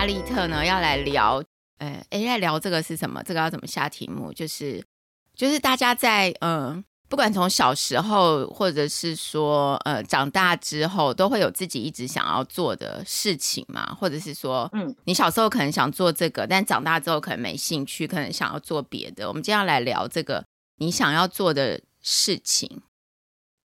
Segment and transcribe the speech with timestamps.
[0.00, 1.44] 哈利特呢要来聊，
[1.76, 3.22] 呃，哎，来聊这个是什么？
[3.22, 4.32] 这个要怎么下题目？
[4.32, 4.82] 就是，
[5.36, 19.28] 就是大家在嗯、呃，不管从小时候，或者是说呃长大之后，都会有自己一直想要做的事情嘛，或者是说，嗯，你小时候可能想做这个，但长大之后可能没兴趣，可能想要做别的。
[19.28, 20.42] 我们今天要来聊这个
[20.78, 22.80] 你想要做的事情。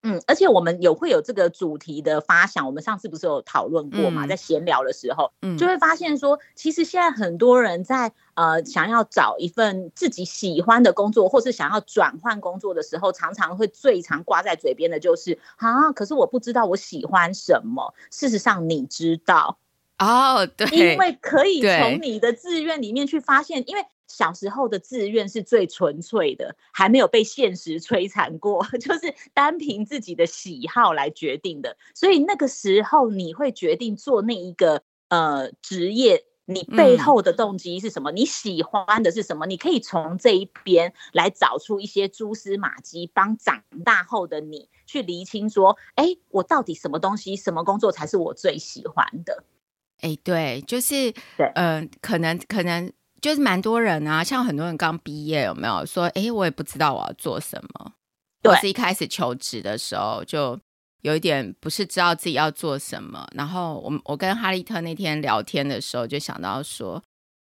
[0.08, 4.26] 嗯，而且我们有会有这个主题的发想，我们上次不是有讨论过嘛？
[4.26, 17.96] 嗯、在闲聊的时候，嗯，就会发现说，其实现在很多人在呃想要找一份自己喜欢的工作，或是想要转换工作的时候，常常会最常挂在嘴边的就是啊，可是我不知道我喜欢什么。
[18.12, 19.58] 事实上，你知道
[19.98, 23.84] 哦，对，因为可以从你的志愿里面去发现，因为。
[24.16, 31.76] 小时候的志愿是最纯粹的，还没有被现实摧残过， 就是单凭自己的喜好来决定的。
[31.94, 38.14] 所以那个时候你会决定做那一个呃职业，你背后的动机是什么？
[38.14, 39.46] 嗯、你喜欢的是什么？
[39.48, 49.44] 你可以从这一边来找出一些蛛丝马迹，帮长大后的你去厘清说：哎，我到底什么东西、什么工作才是我最喜欢的？
[50.00, 52.94] 哎，对，就是对，嗯、呃，可能可能。
[53.22, 57.94] 就是蛮多人啊，像很多人刚毕业，有没有说，哎，我也不知道我要做什么。
[58.44, 60.60] 对，我是一开始求职的时候，就
[61.02, 63.28] 有一点不是知道自己要做什么。
[63.34, 67.02] 然后我我跟哈利特那天聊天的时候，就想到说，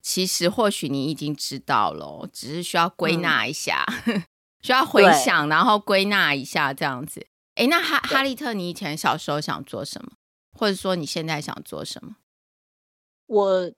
[0.00, 4.22] 其实或许你已经知道了，只是需要归纳一下，嗯、
[4.62, 7.26] 需要回想，然后归纳一下这样子。
[7.56, 10.12] 哎，那哈哈利特，你以前小时候想做什么？
[10.56, 12.16] 或者说你现在想做什么？
[13.26, 13.72] 我。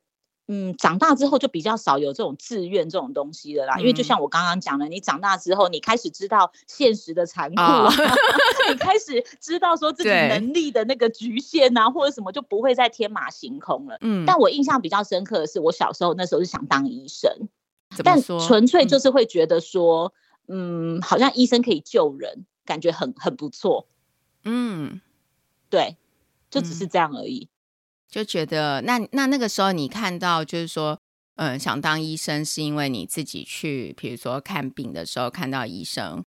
[0.49, 7.93] 嗯，长大之后就比较少有这种志愿这种东西了啦，嗯、因为就像我刚刚讲的，你长大之后，你开始知道现实的残酷，啊，哦、
[8.71, 13.99] 你开始知道说自己能力的那个局限啊，或者什么就不会再天马行空了。
[14.01, 17.49] 嗯，但我印象比较深刻的是，我小时候那时候是想当医生，
[18.05, 18.87] 但纯粹？
[18.87, 20.13] 就是会觉得说，
[20.47, 23.89] 嗯，嗯，好像医生可以救人，感觉很很不错。
[24.45, 25.01] 嗯，
[25.71, 25.97] 对，
[26.51, 27.49] 就只是这样而已。
[28.17, 30.99] 就觉得那那那个时候你看到就是说，
[31.35, 36.25] 嗯，想当医生是因为你自己去，比如说看病的时候看到医生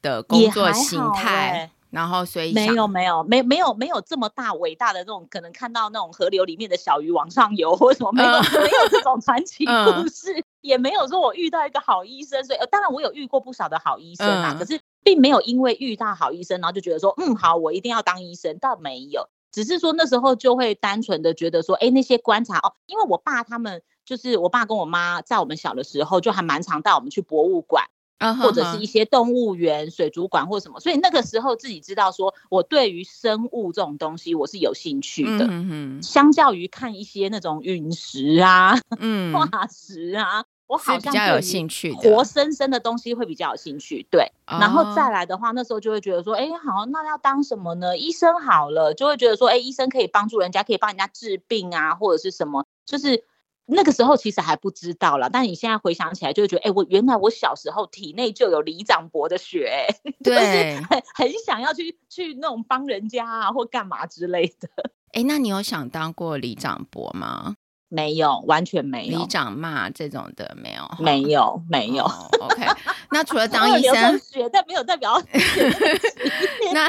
[0.00, 19.28] 的工作形态，欸、然后所以没有没有没没有没有这么大伟大的那种，可能看到那种河流里面的小鱼往上游或什么，没有、嗯、没有这种传奇故事，嗯、也没有说我遇到一个好医生，所以当然我有遇过不少的好医生啊，嗯、可是并没有因为遇到好医生，然后就觉得说，嗯，好，我一定要当医生，倒没有。
[19.52, 27.84] 只是说那时候就会单纯的觉得说，哎，那些观察哦，因为我爸他们就是我爸跟我妈在我们小的时候就还蛮常带我们去博物馆，
[28.18, 40.44] 啊、或者是一些动物园、水族馆或什么，所以那个时候自己知道说我对于生物这种东西我是有兴趣的，嗯、哼相较于看一些那种陨石啊、嗯、 化石啊。
[40.72, 44.32] 我好像比较有兴趣，活生生的东西会比较有兴趣，对。
[44.46, 47.98] 然后再来的话，那时候就会觉得说，哎，好，那要当什么呢？
[47.98, 52.64] 医生好了，就会觉得说，哎，医生可以帮助人家，可以帮人家治病啊，或者是什么。
[52.86, 53.22] 就是
[53.66, 59.88] 那个时候其实还不知道啦，但你现在回想起来，就会觉得，哎，我原来我小时候体内就有李长伯的血，
[60.24, 64.70] 对，就是很很想要去去那种帮人家啊，或干嘛之类的。
[65.12, 67.56] 哎，那你有想当过李长伯吗？
[67.94, 69.18] 没有，完全没有。
[69.18, 72.04] 里长骂这种的没有，没有， 没有。
[72.04, 72.66] Oh, OK，
[73.10, 75.20] 那除了 当医生，学但没有代表。
[76.72, 76.88] 那，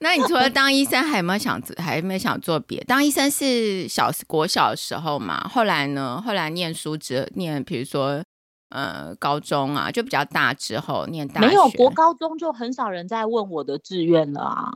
[0.00, 2.84] 那你除了当医生，还有没有想，还有没有想做别？
[2.84, 5.48] 当医生是小国小的时候嘛？
[5.48, 6.22] 后来呢？
[6.24, 8.22] 后来念书只念，比如说
[8.68, 11.46] 呃高中啊，就比较大之后念大学。
[11.46, 14.70] 没有国高中就很少人在问我的志愿了啊。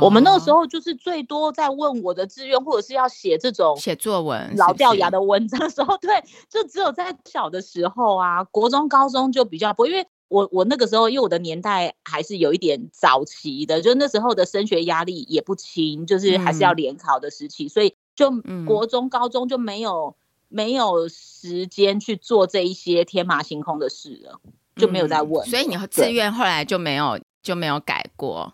[0.00, 18.30] 我们那个时候就是最多在问我的志愿，或者是要写这种写作文、老掉牙的文章的时候， 对，就只有在小的时候啊，国中、高中就比较不，因为我我那个时候，因为我的年代还是有一点早期的，就那时候的升学压力也不轻，就是还是要联考的时期，嗯、所以就
[18.66, 20.16] 国中、高中就没有
[20.48, 24.40] 没有时间去做这一些天马行空的事了，
[24.76, 25.50] 就没有再问、嗯。
[25.50, 28.52] 所以你志愿后来就没有就没有改过。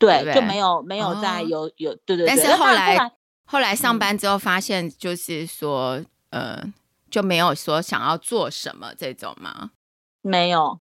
[0.00, 2.26] 对，就没有没有再有、哦、有对对对。
[2.26, 3.12] 但是后来后来，
[3.44, 5.98] 后来上班之后发现，就是说，
[6.30, 6.72] 嗯、呃，
[7.10, 9.72] 就没有说想要做什么这种吗？
[10.22, 10.80] 没有，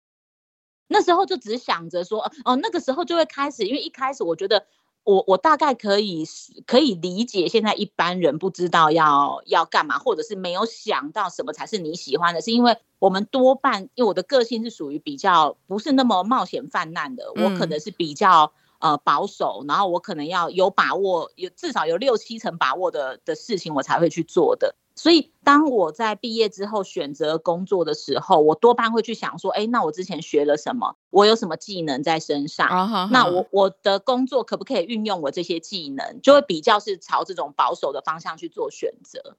[0.89, 4.65] 那时候就只想着说，哦，那个时候就会开始，因为一开始我觉得
[5.05, 6.25] 我我大概可以
[6.67, 18.51] 可以理解，现在一般人不知道要要干嘛，或者是没有想到什么才是你喜欢的，是因为我们多半因为我的个性是属于比较不是那么冒险泛滥的，嗯、我可能是比较。
[18.85, 24.75] 呃保守，然后我可能要有把握，有至少有六七成把握的的事情，我才会去做的。
[24.97, 30.95] 所以，当我在毕业之后选择工作的时候，我多半会去想说，哎，那我之前学了什么？
[31.09, 32.69] 我有什么技能在身上？
[33.11, 36.21] 那我我的工作可不可以运用我这些技能？
[36.21, 39.35] 就会比较是朝这种保守的方向去做选择，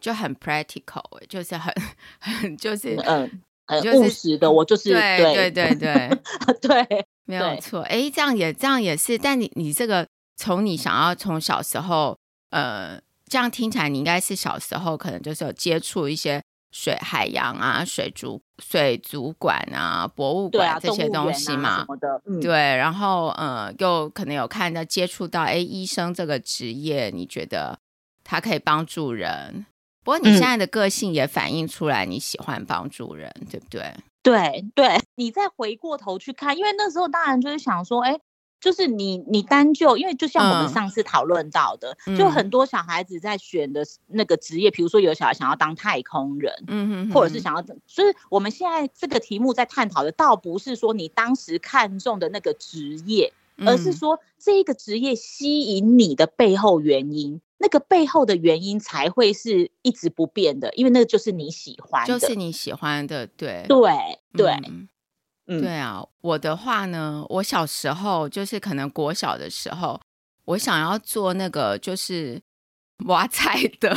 [0.00, 1.72] 就很 practical，就是很
[2.18, 4.50] 很 就是嗯很务实的。
[4.50, 6.10] 我就是对对对对
[6.60, 7.80] 对， 没有错。
[7.82, 12.16] 哎，这样也这样也是，但你你这个从你想要从小时候
[12.50, 13.00] 呃。
[13.32, 21.86] 这样听起来，你应该是小时候可能就是有接触一些水、海洋啊、水族、水族馆啊、博物馆这些东西嘛。
[21.98, 27.78] 对，啊嗯、对，然后呃，又可能有看到接触到，哎，医生这个职业，你觉得
[28.22, 29.64] 他可以帮助人？
[30.04, 33.94] 不过你现在的个性也反映出来，你喜欢帮助人，嗯、对不对？
[34.22, 38.20] 对对，你再回过头去看，因为那时候当然就是想说，哎。
[38.62, 53.32] 就是你，你单就，因为就像我们上次讨论到的，嗯、就很多小孩子在选的那个职业，比如说有小孩想要当太空人，嗯哼哼，或者是想要，所以我们现在这个题目在探讨的，倒不是说你当时看中的那个职业，
[53.66, 63.78] 而是说这个职业吸引你的背后原因，那个背后的原因才会是一直不变的，因为那个就是你喜欢的，就是你喜欢的，对，对，
[64.36, 64.50] 对。
[65.46, 70.00] 嗯对啊，我的话呢，我小时候就是可能国小的时候，
[70.44, 72.40] 我想要做那个就是
[73.06, 73.90] 挖菜的，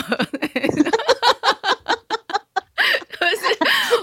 [3.12, 3.58] 就是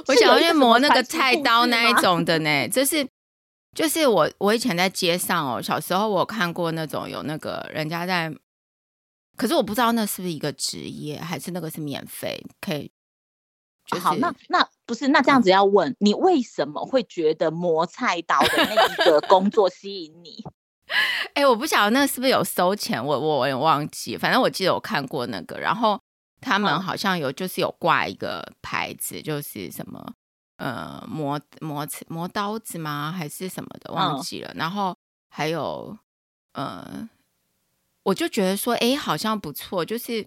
[0.06, 2.68] 我想要去磨那个菜刀那一种的呢。
[2.68, 3.06] 就是
[3.74, 8.32] 就是我我以前在街上哦，小时候我看过那种有那个人家在，
[9.42, 12.92] 可是我不知道那是不是一个职业，还是那个是免费可以。
[13.86, 20.44] 就是、好，那那不是那这样子要问你为什么会觉得磨菜刀的那一个工作吸引你？
[21.34, 26.00] 哎、欸，我不晓得那是不是有收钱，我我我也忘记，反正我记得我看过那个，然后
[26.40, 30.14] 他们好像有就是有挂一个牌子，就是什么
[30.58, 33.10] 呃磨磨磨刀子吗？
[33.10, 34.96] 还是什么的忘记了，嗯、然后
[35.28, 35.98] 还有
[36.52, 37.08] 呃，
[38.04, 40.26] 我就觉得说，哎、欸，好像不错，就是。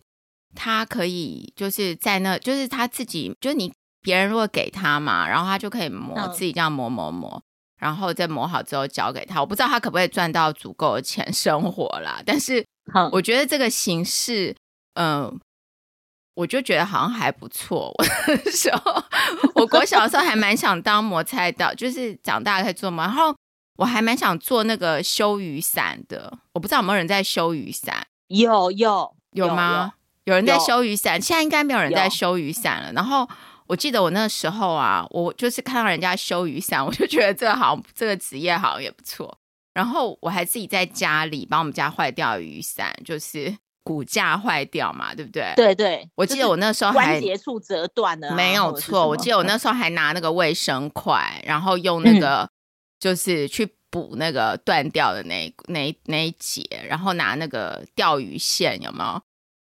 [0.57, 7.43] 他可以就是在那，就是他自己，就是你别人如果给他嘛，然后他就可以磨自己这样磨磨磨，
[7.77, 9.41] 然后再磨好之后交给他。
[9.41, 12.65] 我不知道他可不可以赚到足够的钱生活啦，但是
[13.11, 14.55] 我觉得这个形式，
[14.93, 15.33] 嗯、呃，
[16.35, 17.93] 我就觉得好像还不错。
[17.99, 19.03] 我那时候，
[19.55, 23.03] 我国小的时候还蛮想当磨菜刀，就是长大了可以做嘛。
[23.03, 23.35] 然后
[23.77, 28.07] 我还蛮想做那个修雨伞的，我不知道有没有人在修雨伞？
[28.27, 29.93] 有有有吗？
[30.23, 32.91] 有有人在修雨伞，现在应该没有人在修雨伞了。
[32.93, 33.27] 然后
[33.67, 39.37] 我记得我那时候啊，我就是看到人家修雨伞，我就觉得这个好，这个职业好像也不错。
[39.73, 45.53] 然后我还自己在家里帮我们家坏掉雨伞，就是骨架坏掉嘛，对不对？
[45.55, 46.09] 对对。
[46.15, 49.07] 我记得我那时候还关节处折断了，没有错。
[49.07, 52.49] 我记得我那时候还拿那个卫生筷，然后用那个、嗯、
[53.05, 59.21] 就是去补那个断掉的那那那一节，然后拿那个钓鱼线，有没有？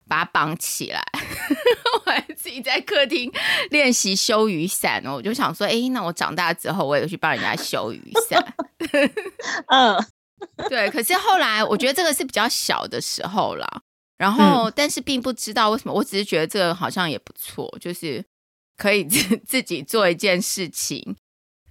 [0.08, 1.02] 把它绑起来，
[2.06, 3.32] 我还自己在客厅
[3.70, 5.14] 练习修雨伞哦。
[5.16, 8.54] 我就想说，哎、欸，那我长大之后，我也去帮人家修雨伞。
[9.66, 10.06] 嗯，
[10.70, 10.88] 对。
[10.90, 13.66] 可是后来，我觉得这个是比较小的时候啦。
[14.18, 18.24] 然后，嗯、但是并不知道为什么，我只是觉得这个好像也不错，就是
[18.76, 21.16] 可以自自己做一件事情，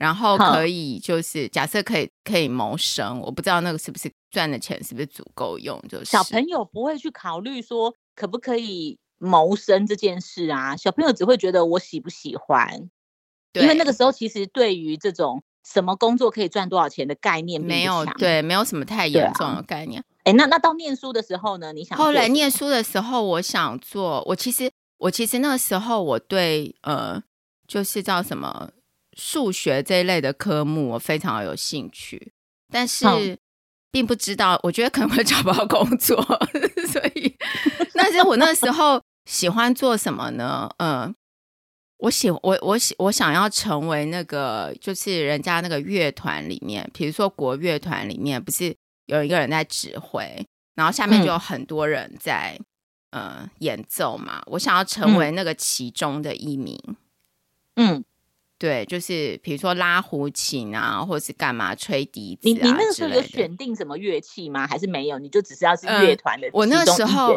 [0.02, 3.20] 然后可以就是假设可以可以谋生。
[3.20, 7.94] 我不知道那个是不是赚的钱是不是足够用，就是小朋友不会去考虑说。
[8.14, 10.76] 可不可以谋生这件事啊？
[10.76, 12.90] 小朋友只会觉得我喜不喜欢，
[13.54, 20.04] 对因为那个时候其实对于这种什么工作可以赚多少钱的概念没有，对，没有什么太严重的概念。
[20.26, 21.72] 哎、啊，那那到念书的时候呢？
[21.72, 27.24] 你想后来念书的时候，我想做，我其实我其实那个时候我对呃，
[27.66, 28.70] 就是叫什么
[29.18, 32.32] 数学这一类的科目，我非常有兴趣，
[32.72, 33.06] 但是。
[33.08, 33.38] 嗯
[33.94, 36.16] 并不知道，我觉得可能会找不到工作，
[36.88, 37.36] 所以，
[37.94, 40.74] 但是我那时候喜欢做什么呢？
[40.78, 41.14] 嗯，
[41.98, 48.74] 我喜我我喜我想要成为那个，就是人家那个乐团里面，比如说国乐团里面，不是
[49.08, 50.42] 有一个人在指挥，
[50.76, 52.58] 然后下面就有很多人在
[53.10, 54.42] 嗯，嗯演奏嘛。
[54.46, 56.80] 我想要成为那个其中的一名，
[57.76, 58.02] 嗯。
[58.62, 62.46] 对，就是比如说拉胡琴啊，或者是干嘛吹笛子啊。
[62.46, 64.68] 你你那个时候有选定什么乐器吗？
[64.68, 65.18] 还是没有？
[65.18, 66.52] 你就只是要是乐团的、嗯？
[66.54, 67.36] 我那时候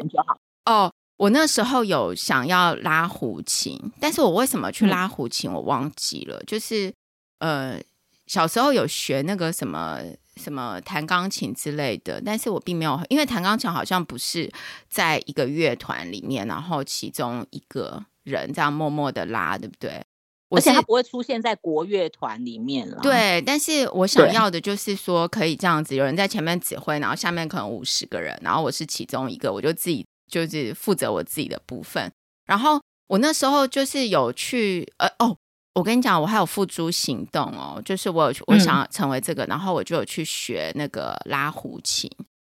[0.66, 6.37] 哦，我那时候有想要拉胡琴，但是我为什么去拉胡琴，我忘记了。
[6.40, 6.93] 嗯、就是
[7.38, 7.81] 呃，
[8.26, 10.02] 小时候有学那个什么
[10.37, 14.52] 什么弹钢琴之类的，但是我并没有，因为弹钢琴好像不是
[14.90, 20.04] 在一个乐团里面，然后其中一个人这样默默的拉，对不对？
[20.51, 23.01] 而且他不会出现在国乐团里面了。
[23.03, 32.11] 对，但是我想要的就是说，可以这样子，有人在前面指挥，然后下面可能五十个人，然后我是其中一个，我就自己就是负责我自己的部分。
[32.47, 35.37] 然后我那时候就是有去，呃，哦，
[35.75, 42.11] 我跟你讲，我还有付诸行动哦，就是我有我想要成为这个，嗯、然后我就有去学那个拉胡琴，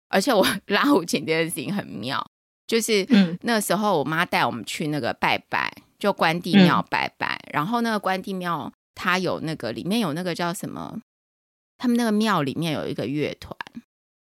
[0.08, 2.24] 而且我 拉胡琴这件事情很妙，
[2.66, 3.06] 就是
[3.42, 5.70] 那时候我妈带我们去那个拜拜。
[6.02, 10.98] 就关帝庙拜拜，嗯、然后那个关帝庙，它有那个里面有那个叫什么？
[11.78, 13.56] 他们那个庙里面有一个乐团，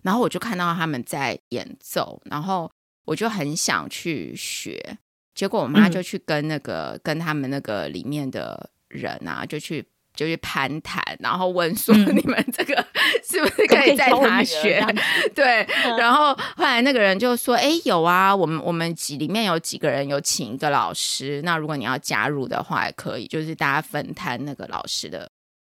[0.03, 2.69] 然后我就看到他们在演奏，然后
[3.05, 4.99] 我就很想去学，
[5.37, 9.87] 结果我妈就去跟那个、嗯、跟他们那个里面的人啊，就去。
[10.15, 12.75] 就是攀谈，然后问说：“你们这个
[13.25, 14.97] 是不是可以在他学？”嗯、
[15.35, 15.67] 对，
[15.99, 25.31] 然后后来那个人就说：“哎，有啊，我们我们几里面有几个人有请一个老师，那如果你要加入的话，也可以，就是大家分摊那个老师的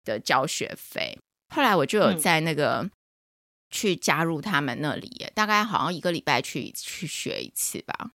[0.05, 1.17] 的教学费。”
[1.55, 2.91] 后来我就有在那个、嗯、
[3.71, 8.11] 去加入他们那里，大概好像一个礼拜去去学一次吧。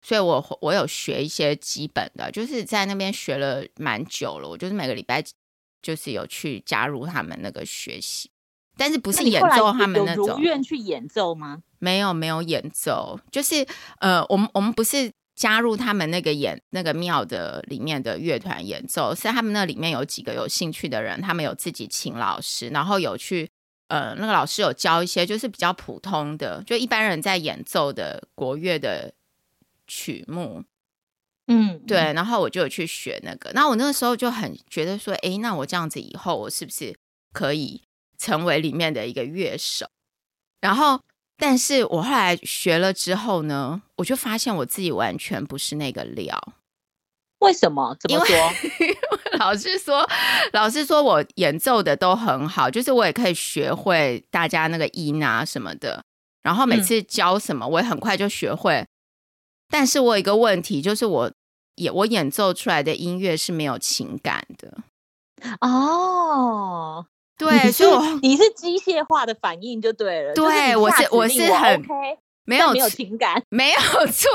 [0.00, 5.24] 所以我我有学一些基本的，就是在那边学了蛮久了，我就是每个礼拜。
[5.86, 8.28] 就是有去加入他们那个学习，
[8.76, 10.26] 但是不是演奏他们那种。
[10.26, 11.62] 如愿去演奏吗？
[11.78, 13.20] 没有，没有演奏。
[13.30, 13.64] 就是
[14.00, 23.48] 呃，我们我们不是加入他们那个演那个庙的里面的乐团演奏，是他们那里面有几个有兴趣的人，他们有自己请老师，然后有去
[23.86, 29.14] 呃，那个老师有教一些就是比较普通的，就一般人在演奏的国乐的
[29.86, 30.64] 曲目。
[31.48, 36.96] 嗯，对，然后我就有去学那个，那我那个时候就很觉得说，哎，那我这样子以后我是不是
[37.32, 37.82] 可以
[38.18, 39.86] 成为里面的一个乐手？
[40.60, 41.00] 然后，
[41.36, 46.54] 但是我后来学了之后呢，我就发现我自己完全不是那个料。
[47.38, 47.96] 为什么？
[48.00, 48.36] 怎么说？
[49.38, 50.04] 老师说，
[50.52, 56.02] 老师说我演奏的都很好，就是我也可以学会大家那个音啊什么的，
[56.42, 58.74] 然后每次教什么，我也很快就学会。
[58.74, 58.86] 嗯
[59.68, 61.32] 但是我有一个问题，就是我
[61.76, 64.78] 演我演奏出来的音乐是没有情感的
[65.60, 67.06] 哦。
[67.38, 70.32] 对，是所以我你是机械化的反应就对了。
[70.34, 71.84] 对，我是我是很
[72.46, 74.30] 没有没有情感，没有错。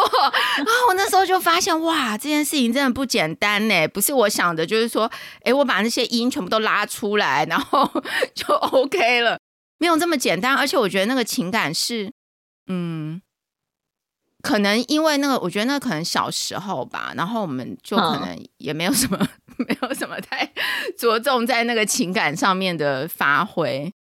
[0.57, 3.88] 然后我那时候就发现，哇，这件事情真的不简单呢。
[3.88, 5.10] 不是我想的，就是说，
[5.43, 7.89] 哎，我把那些音全部都拉出来，然后
[8.36, 9.39] 就 OK 了，
[9.79, 10.55] 没有这么简单。
[10.55, 12.12] 而且我觉得那个情感是，
[12.67, 13.21] 嗯。
[14.41, 20.51] 可能因为那个，我觉得那可能小时候吧，然后我们就可能也没有什么，嗯、 没有什么太
[20.98, 23.93] 着重在那个情感上面的发挥，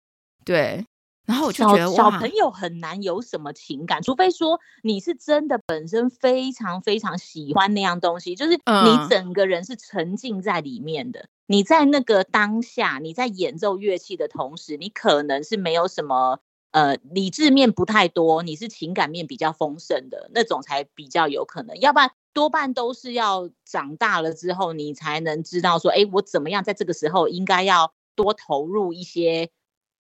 [0.45, 0.85] 对。
[1.25, 11.19] 然后我就觉得小，小朋友很难有什么情感，除非说你是真的本身非常非常喜欢那样东西，就是你整个人是沉浸在里面的。
[11.19, 16.39] 嗯、你在那个当下，你在演奏乐器的同时，你可能是没有什么。
[16.71, 29.49] 呃，理智面不太多，你是情感面比较丰盛的那种才比较有可能，要不然多半都是要长大了之后，你才能知道说，哎，我怎么样在这个时候应该要多投入一些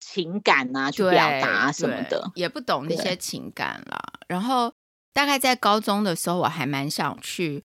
[0.01, 3.97] 情感啊，去表达什么的，也不懂那些情感啦。
[4.27, 4.73] 然后
[5.13, 7.63] 大概在高中的时候，我还蛮想去，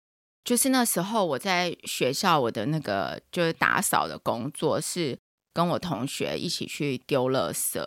[0.45, 5.17] 就是那时候我在学校，我的那个就是打扫的工作是
[5.53, 7.85] 跟我同学一起去丢垃圾。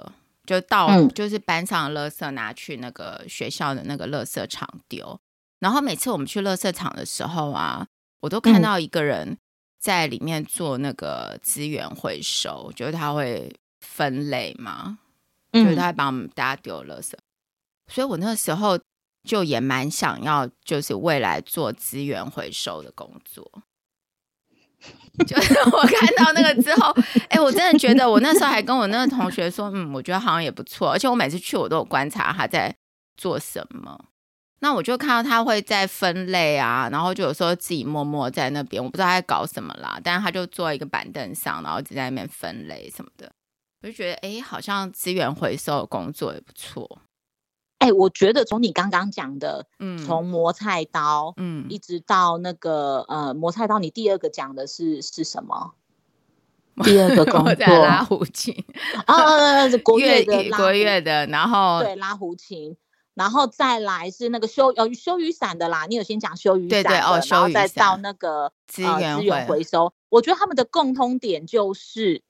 [0.49, 5.21] 就到就是班上的垃圾拿去那个学校的那个垃圾场丢，
[5.59, 7.87] 然后每次我们去垃圾场的时候啊，
[8.21, 9.37] 我都看到一个人
[9.79, 14.99] 在里面做那个资源回收，就是他会分类嘛，
[15.53, 17.13] 就是他会帮我们大家丢垃圾，
[17.87, 18.81] 所以我那时候
[19.25, 23.63] 就也蛮想要，就是未来做资源回收的工作。
[25.27, 26.95] 就是我看到那个之后，
[27.29, 30.93] 哎、我真的觉得我那时候还跟我那个同学说，嗯，我觉得好像也不错。
[30.93, 32.73] 而且我每次去，我都有观察他在
[33.17, 33.99] 做什么。
[34.61, 40.01] 那我就看到他会在分类啊，然后就有时候自己默默在那边，我不知道他在搞什么啦。
[40.03, 43.31] 但是他就坐在一个板凳上，然后就在那边分类什么的。
[43.83, 47.01] 我就觉得，哎、好像资源回收工作也不错。
[47.79, 55.75] 哎、欸，我觉得从你刚刚讲的，嗯，从磨菜刀，嗯，一直到那个呃磨菜刀，你第二个讲的是是什么？
[56.85, 58.65] 第二个工 作拉胡琴。
[59.07, 62.77] 啊，国乐的国乐的，然后对拉胡琴，
[63.15, 72.23] 然后再来是那个修呃修雨伞的啦，你有先讲修雨伞，对对哦，然后再到那个资源、呃、资源回收，我觉得他们的共通点就是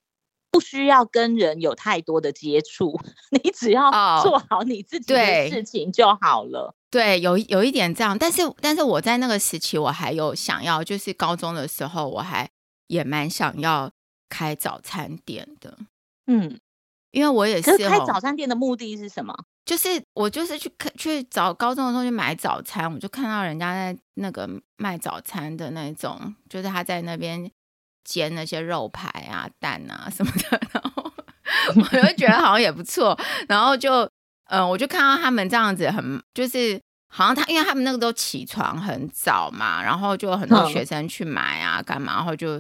[0.51, 2.99] 不需要跟人有太多的接触，
[3.31, 3.91] 你只要
[4.23, 6.61] 做好你自己的事情就好了。
[6.67, 12.49] Oh, 对，对，有有一点这样，但是但是我在那个时期，我还有想要，就是高中的时候，我还
[12.87, 13.91] 也蛮想要
[14.31, 15.77] 开早餐店的。
[16.27, 16.59] 嗯，
[17.11, 19.35] 因为我也是，开早餐店的目的是什么？
[19.67, 27.51] 就是我就是去去找高中的时候去买早餐，我就看到人家在那个卖早餐的那种，就是他在那边。
[28.09, 31.13] 煎那些肉排啊、 蛋啊什么的，然后
[31.77, 34.01] 我就觉得好像也不错，然后就
[34.47, 36.81] 嗯、呃，我就看到他们这样子很，就是
[37.13, 42.59] 好像他，因为他们那个都起床很早嘛，然后就很多学生去买啊，干嘛，然后就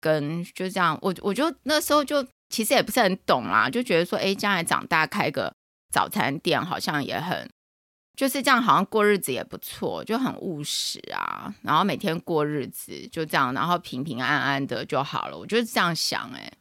[0.00, 5.52] 跟就这样，我我就那时候就其实也不是很懂啦，就觉得说，哎，将来长大开个
[5.92, 7.46] 早餐店好像也很。
[8.18, 11.54] 就是这样，好像过日子也不错，就很务实啊。
[11.62, 15.38] 然后每天过日子就这样，然后平平安安的就好了。
[15.38, 16.52] 我就是这样想、欸，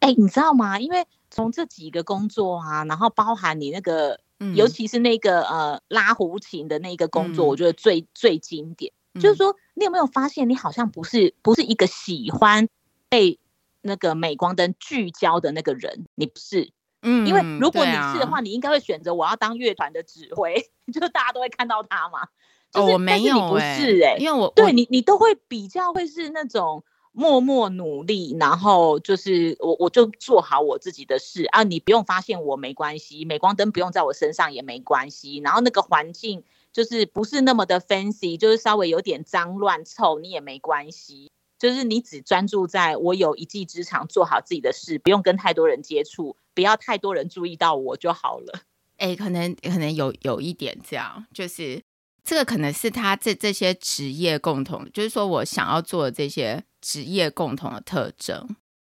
[0.00, 0.78] 哎，哎，你知道吗？
[0.78, 8.92] 因为从这几个工作啊，然后包含你那个，嗯、尤其是那个呃拉胡琴的那个工作，嗯、我觉得最最经典。
[9.14, 12.68] 嗯、就是说，你有没有发现，你好像不是不是一个喜欢
[13.08, 13.38] 被
[13.80, 16.70] 那个镁光灯聚焦的那个人，你不是。
[17.04, 20.54] 嗯，因为如果你是的话，啊、你应该会选择我要当乐团的指挥，
[20.92, 22.26] 就是大家都会看到他嘛。
[22.72, 26.82] 就是、哦，我没有、欸，不是哎、欸，因为我对你，你都会比较会是那种
[27.12, 36.42] 默默努力，然后就是我我就做好我自己的事啊，你不用发现我没关系，镁光灯不用在我身上也没关系，然后那个环境
[36.72, 41.30] 就是不是那么的 fancy，就是稍微有点脏乱臭，你也没关系。
[41.56, 48.60] 就是你只专注在我有一技之长，做好自己的事，不用跟太多人接触，不要太多人注意到我就好了。
[48.96, 51.82] 哎、欸，可能可能有有一点这样，就是
[52.22, 58.56] 这个可能是他这这些职业共同，就是说我想要做的这些职业共同的特征。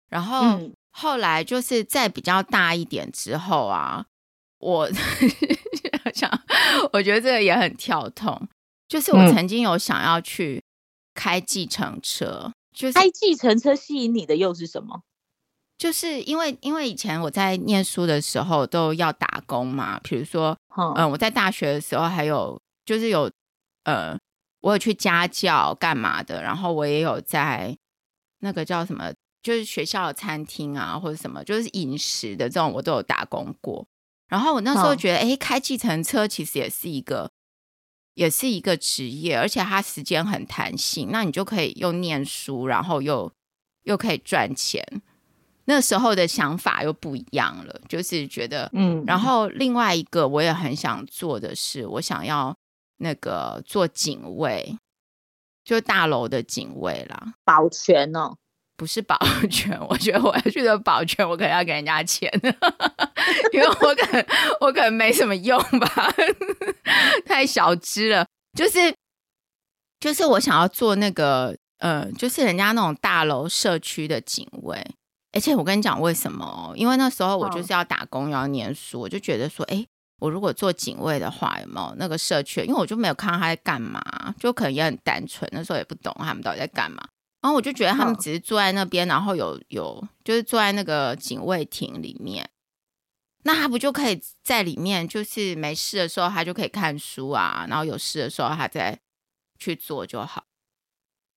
[0.08, 4.06] 然后、嗯、后来就是在比较大一点之后啊，
[4.58, 4.90] 我
[6.14, 6.30] 想，
[6.92, 8.48] 我觉得这个也很跳痛，
[8.86, 10.62] 就是我曾经有想要去。
[11.18, 15.00] 开计程车，就是开计程车吸引你的又是什么？
[15.78, 23.30] 就是因为因为以前我在念书的时候都要打工嘛，比如说，嗯、呃，我在大学的时候还有就是有
[23.84, 24.18] 呃，
[24.60, 27.76] 我有去家教干嘛的，然后我也有在
[28.40, 29.12] 那个叫什么，
[29.42, 33.86] 就是学校的餐厅啊或者什么，就是饮食的这种我都有打工过。
[34.28, 37.30] 然后我那时候觉得，哎、嗯，开计程车其实也是一个。
[38.16, 43.30] 也是一个职业，而且它时间很弹性，那你就可以又念书，然后又
[43.82, 44.82] 又可以赚钱。
[45.66, 49.04] 那时候的想法又不一样了，就是觉得，嗯。
[49.06, 52.56] 然后另外一个我也很想做的是，我想要
[52.98, 54.78] 那个做警卫，
[55.64, 58.36] 就大楼的警卫啦，保全哦。
[58.78, 59.18] 不是保
[59.50, 62.30] 全，我觉得我要去的保全，我可能要给人家钱，
[63.54, 64.26] 因为我可能
[64.60, 66.14] 我可能没什么用吧，
[67.24, 68.26] 太小资了。
[68.52, 68.94] 就是
[69.98, 74.86] 就是我想要做那个，呃，就是人家那种大楼社区的警卫。
[75.32, 76.72] 而且我跟你讲为什么？
[76.76, 79.86] 因为那时候我就是要打工，要念书，我就觉得说，哎，
[80.18, 82.62] 我如果做警卫的话，有没有那个社区？
[82.62, 84.00] 因为我就没有看到他在干嘛，
[84.38, 87.06] 就可能也很单纯，那时候也不懂他们到底在干嘛。
[87.42, 92.48] 然后我就觉得他们只是坐在那边，然后有有就是坐在那个警卫亭里面，
[93.44, 98.98] 那他不就可以在里面，就是没事的时候他就可以看书啊，然后有事的时候他再
[99.58, 100.44] 去做就好。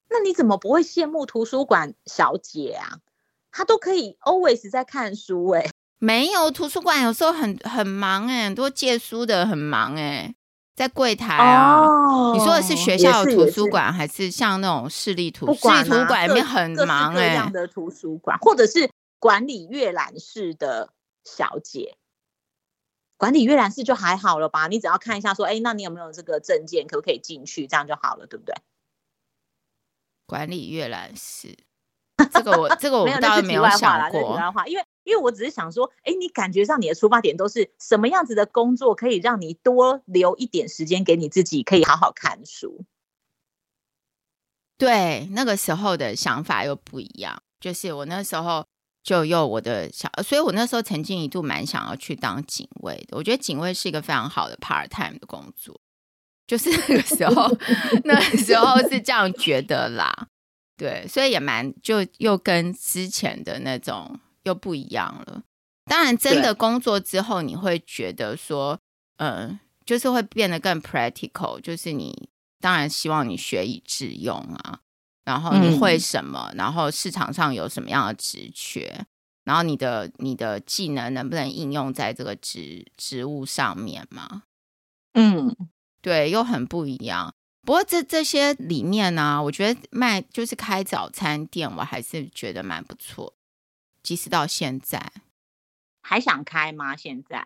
[0.10, 3.00] 那你怎么不会羡慕图书馆小姐啊？
[3.60, 5.70] 她都可以 always 在看书哎、欸。
[5.98, 10.36] 没有，图书馆有时候很很忙哎、欸，很多借书的很忙哎、欸。
[10.78, 15.76] 在柜台啊，哦、你说的是学校的图书馆，还是像那种市立图书馆？
[15.80, 20.94] 市立图书馆里面很忙哎、欸，各样的图书馆，或者是管理阅览室的
[21.26, 21.98] 小姐，
[23.18, 24.68] 管理阅览室就还好了吧？
[24.68, 27.68] 你只要看一下，说，哎，那你有没有这个证件，可不可以进去？
[27.68, 28.56] 这样就好了，对不对？
[30.26, 31.58] 管理阅览室，
[32.26, 34.84] 这个我这个我倒是没有想过，因为。
[35.06, 42.86] 因为我只是想说，哎，你感觉上你的出发点都是什么样子的工作，可以让你多留一点时间给你自己，可以好好看书。
[44.78, 47.42] 对，那个时候的想法又不一样。
[47.60, 48.64] 就是我那时候
[49.02, 53.18] 就有我的想，所以我那时候曾经一度蛮想要去当警卫的。
[53.18, 55.82] 我觉得警卫是一个非常好的 part time 的工作。
[56.46, 57.52] 就是那个时候，
[58.06, 60.28] 那个时候是这样觉得啦。
[60.80, 64.20] 对，所以也蛮就又跟之前的那种。
[64.44, 65.44] 又不一样了。
[65.84, 68.80] 当然，真的工作之后，你会觉得说，
[69.18, 71.60] 嗯就是会变得更 practical。
[71.60, 72.30] 就是你
[72.62, 74.80] 当然希望你学以致用啊，
[75.26, 79.06] 然后你会什么，嗯、然后市场上有什么样的职缺，
[79.44, 84.44] 然后你的你的技能能不能应用在这个职职务上面嘛？
[85.14, 85.54] 嗯，
[86.02, 87.36] 对，又很不一样。
[87.66, 93.34] 不过这这些里面呢、啊，我觉得卖就是开早餐店，我还是觉得蛮不错。
[94.02, 95.12] 即使到现在，
[96.02, 96.96] 还想开吗？
[96.96, 97.46] 现在？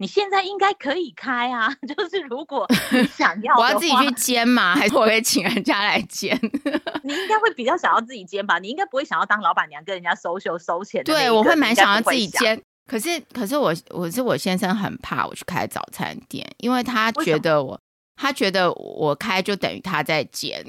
[0.00, 4.76] 你现在应该可以开啊， 就是如果你想要， 我要自己去煎吗？
[4.76, 6.38] 还是我会请人家来煎？
[7.02, 8.60] 你应该会比较想要自己煎吧？
[8.60, 11.12] 你应该不会想要当老板娘跟人家收修收钱的。
[11.12, 12.62] 对，我会蛮想要自己煎。
[12.86, 17.78] 可是，可是我我是我先生很怕我去开早餐店，因为他觉得我
[18.18, 20.64] 他觉得我开就等于他在剪，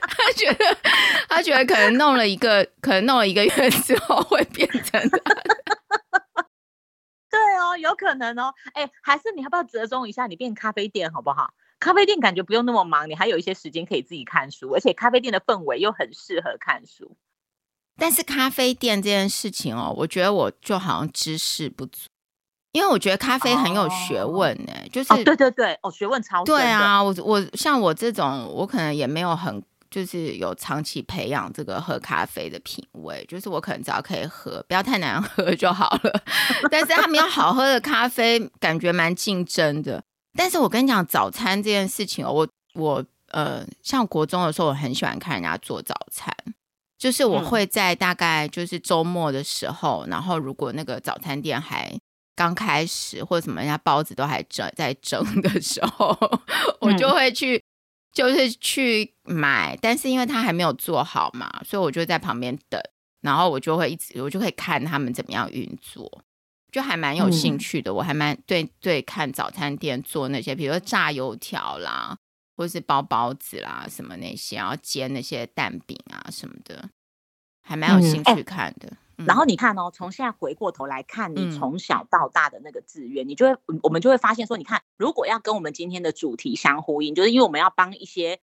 [0.00, 0.76] 他觉得
[1.28, 5.10] 他觉得可能弄了一个，可能弄了一个月之后会变成。
[7.30, 8.54] 对哦，有可能哦。
[8.72, 11.52] 哎，还是你要不要折中一下，你变咖啡店好不好？
[11.80, 17.16] 咖啡店感觉不用那么忙，你还有一些时间可以自己看书，而且咖啡店的氛围又很适合看书。
[17.96, 22.08] 但是咖啡店这件事情哦，我觉得我就好像知识不足，
[22.72, 24.72] 因为我觉得咖啡很有学问呢。
[24.74, 26.44] 哦、就是、哦、对对对，哦，学问超深。
[26.46, 29.62] 对啊，我我像我这种，我可能也没有很。
[29.90, 36.22] 就是有长期培养这个喝咖啡的品味，就是我可能只要可以喝，不要太难 喝就好了。
[36.70, 40.04] 但是他们有好喝的咖啡，感觉蛮竞争的。
[40.36, 46.30] 但是我跟你讲，早餐这件事情哦，我我呃，像国中的时候，我很喜欢看人家做早餐，
[46.98, 51.98] 就是我会在大概就是周末的时候，嗯、然后如果那个早餐店还
[52.38, 56.16] 刚开始，或者什么人家包子都还蒸在蒸的时候，
[56.80, 57.60] 我就会去。
[58.10, 62.80] 就是去买，但是因为他还没有做好嘛，所以我就在旁边等，
[63.20, 66.24] 然后我就会一直，我就会看他们怎么样运作，
[66.72, 67.92] 就还蛮有兴趣的。
[67.92, 72.16] 嗯、我还蛮对对看早餐店做那些，比如说炸油条啦，
[72.56, 76.88] 或是包包子啦什么那些，然后煎那些蛋饼啊什么的，
[77.62, 78.96] 还蛮有兴趣看的。
[79.26, 88.38] 然后你看哦，从现在回过头来看，你从小到大的那个志愿，嗯、你就会，我们就会发现说，你看，如果要跟我们今天的主题相呼应，就是因为我们要帮一些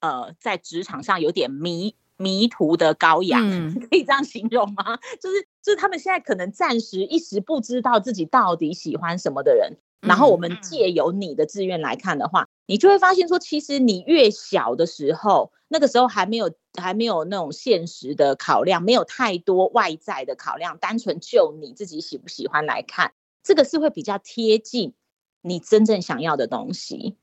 [0.00, 4.98] 呃在职场上有点迷迷途的羔羊，嗯、 可以这样形容吗？
[5.20, 16.52] 就是就是他们现在可能暂时一时不知道自己到底喜欢什么的人，然后我们借由你的志愿来看的话，嗯、你就会发现说，其实你越小的时候，那个时候还没有。
[16.80, 24.94] 还没有那种现实的考量，没有太多外在的考量，单纯就你自己喜不喜欢来看，这个是会比较贴近
[25.42, 27.16] 你真正想要的东西。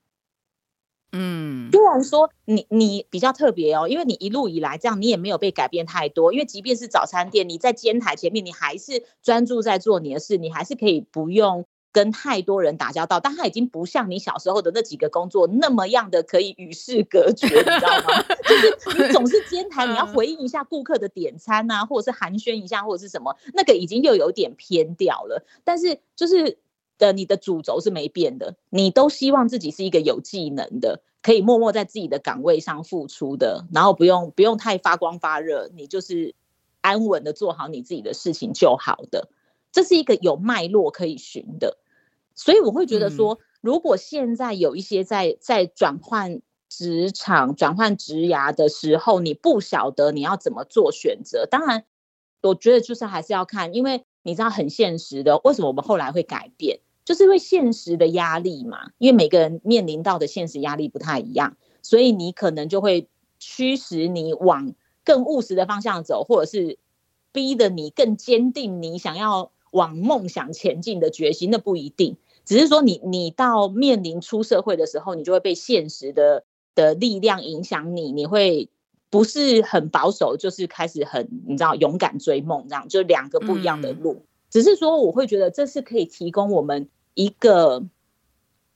[1.13, 6.33] 嗯，虽然说你你比较特别哦，因为你一路以来这样，你也没有被改变太多。
[6.33, 11.65] 因为即便是早餐店，你在煎台前面，你还是专注在做你的事，你还是可以不用。
[11.97, 18.21] 跟太多人打交道，但他已经不像你小时候的那几个工作那么样的可以与世隔绝，你知道吗？
[18.47, 25.43] 就是你总是煎谈， 你要回应一下顾客的点餐啊，或者是寒暄一下，或者是什么，那个已经又有点偏掉了。
[25.63, 26.59] 但是就是
[26.99, 36.35] 的，你的主轴是没变的，你都希望自己是一个有技能的，可以默默在自己的岗位上付出的，然后不用不用太发光发热，你就是
[36.81, 39.29] 安稳的做好你自己的事情就好的。
[39.71, 41.77] 这是一个有脉络可以循的。
[42.37, 51.83] 所以我会觉得说，如果现在有一些在在转换职场、转换职涯的时候，你不晓得你要怎么做选择，当然，
[52.41, 66.77] 我觉得就是还是要看，因为你知道很现实的，为什么我们后来会改变，就是因为现实的压力嘛，因为每个人面临到的现实压力不太一样，所以你可能就会驱使你往更务实的方向走，或者是
[67.31, 72.17] 逼得你更坚定你想要往梦想前进的决心，那不一定。
[72.47, 78.69] 只是说你，你你到面临出社会的时候，你就会被现实的的力量影响你，你会
[79.09, 84.13] 不是很保守，就是开始很你知道勇敢追梦这样，就两个不一样的路。
[84.13, 87.83] 嗯、只是说，我会觉得这是可以提供我们一个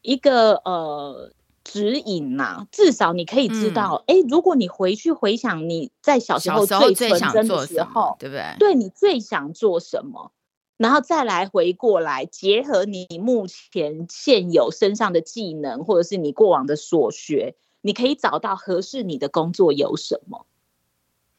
[0.01, 1.31] 一个呃
[1.63, 8.43] 指引呐、啊，至少你可以知道，哎、嗯，如果你回去回想你在小时候最纯真的时候，对不对？
[8.59, 10.33] 对，你最想做什么？
[10.81, 20.47] 然后再来回过来，结合你目前现有身上的技能，或者是你过往的所学，你可以找到合适你的工作有什么？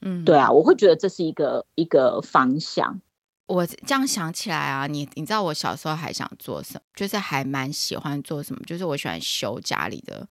[0.00, 3.00] 嗯，对啊，我会觉得这是一个一个方向。
[3.46, 6.80] 我这样想起来啊，你你知道我小时候还想做什么？
[6.94, 8.62] 就是还蛮喜欢做什么？
[8.64, 10.28] 就是我喜欢修家里的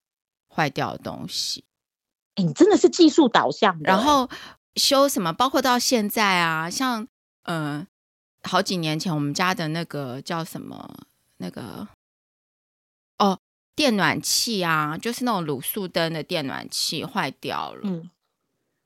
[0.47, 1.65] 坏掉的东西。
[2.35, 3.83] 哎，你真的是技术导向的。
[3.83, 4.29] 然后
[4.77, 5.33] 修什么？
[5.33, 7.05] 包括到现在啊，像
[7.43, 7.79] 嗯。
[7.79, 7.87] 呃
[8.43, 11.05] 好几年前，我们家的那个叫什么？
[11.37, 11.87] 那个
[13.17, 13.39] 哦，
[13.75, 17.81] 电暖气啊，就是那种卤素灯的电暖气坏掉了。
[17.83, 18.11] 嗯，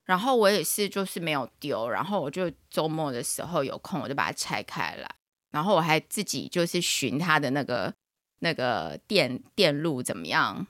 [0.06, 5.16] 然后我也是，就是没有丢，然后我就周末的时候有空，我就把它拆开来，
[5.52, 7.94] 然后我还自己就是寻它的那个
[8.40, 10.66] 那个电电路怎么样，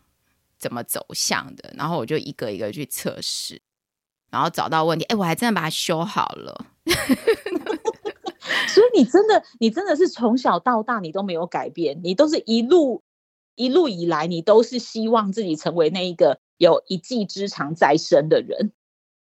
[0.58, 3.62] 怎么走向的，然后我就一个一个去测试，
[4.32, 6.66] 然后找到问题，哎，我还真的把它修好了。
[8.76, 13.02] 所以你真的，你真的是从小到大你都没有改变，你都是一路
[13.56, 18.74] 一路以来，你都是希望自己成为那一个有一技之长在身的人。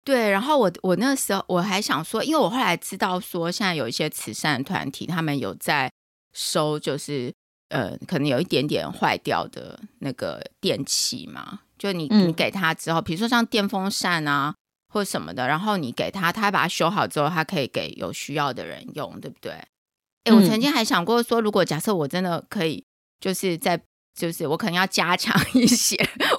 [0.02, 5.88] 对，然后我我那时候我还想说，因为我后来知道说，现在有一些慈善团体，他们有在
[6.32, 7.32] 收，就是
[7.68, 14.52] 呃，可能有一点点坏掉的那个电器嘛，就你你给他之后，比如说像电风扇啊。
[14.88, 19.52] 或什么的，然后你给他，他把它修好之后，他可以给有需要的人用，对不对？
[19.52, 22.84] 哎、嗯，我曾经还想过说，如果假设我真的可以，
[23.20, 23.80] 就是在，
[24.14, 25.96] 就是我可能要加强一些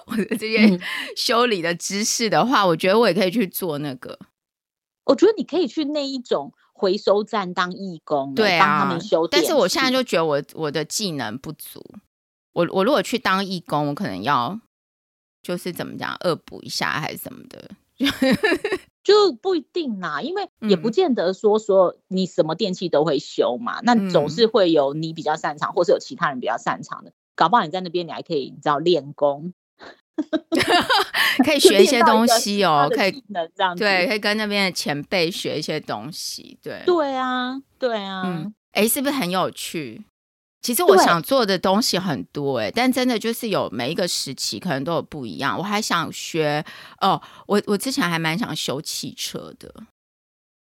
[0.08, 0.80] 我的这些
[1.16, 4.18] 修理的知识的话，嗯、我觉得我也可以去做那个。
[5.06, 9.28] 我觉得你可以去那一种回收站当义工，对啊，帮他们修。
[9.28, 11.84] 但是我现在就觉得我我的技能不足，
[12.54, 14.60] 我我如果去当义工，我可能要
[15.42, 17.72] 就是怎么讲，恶补一下还是什么的。
[19.04, 27.12] 就不一定啦，因为也不见得说说你什么电器都会修嘛，嗯、那总是会有你比较擅长，或是有其他人比较擅长的。
[27.36, 29.54] 搞不好你在那边，你还可以你知道练功，
[31.46, 36.60] 可以 学一些东西哦，可以能这样对，可以跟那边的前辈学一些东西。
[36.62, 40.06] 对，对啊，对啊，嗯，哎，是不是很有趣？
[40.62, 45.58] 其实我想做的东西很多哎、欸，但真的就是有每一个时期可能都有不一样。
[45.58, 46.66] 我还想学
[47.00, 49.74] 哦，我我之前还蛮想修汽车的，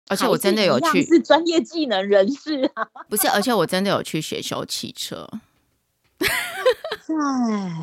[0.08, 5.28] 而且我真的有去是专业技能人士啊， 不是，而且我真的有去学修汽车。
[6.18, 7.16] 对，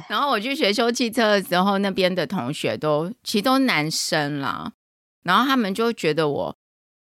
[0.10, 4.74] 然后我去学修汽车的时候，那边的同学都其实都男生啦，
[5.22, 6.56] 然后他们就觉得我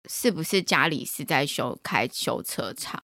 [0.08, 3.02] 是不是家里是在修开修车厂。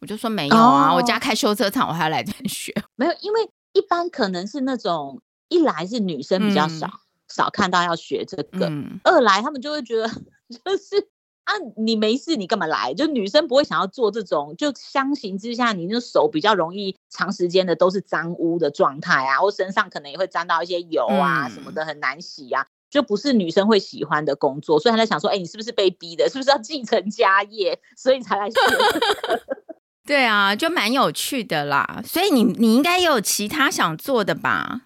[0.00, 2.74] 我就说没有啊，哦、我家开修车厂，我还要来这边学。
[2.96, 10.08] 没有，因为一般可能是那种一来是女生比较少，嗯、少看到要学这个；嗯、二来他们就会觉得，
[10.64, 11.08] 就是
[11.44, 12.94] 啊，你没事，你干嘛来？
[12.94, 24.78] 就女生不会想要做这种，就相形之下，你那手比较容易长时间的都是脏污的状态啊，或身上可能也会沾到一些油啊什么的，很难洗啊，嗯、就不是女生会喜欢的工作。
[24.80, 26.28] 所以他在想说，哎，你是不是被逼的？
[26.28, 29.59] 是不是要继承家业，所以才来学、这个？
[30.06, 32.02] 对啊，就蛮有趣的啦。
[32.04, 34.82] 所以你你应该也有其他想做的吧？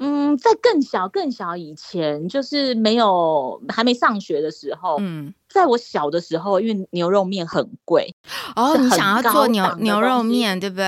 [0.00, 8.14] 嗯，在更小更小以前，就是没有还没上学的时候，嗯，在我小的时候，因为牛肉面很贵
[8.54, 10.84] 哦，你想要做牛牛肉面，对不对？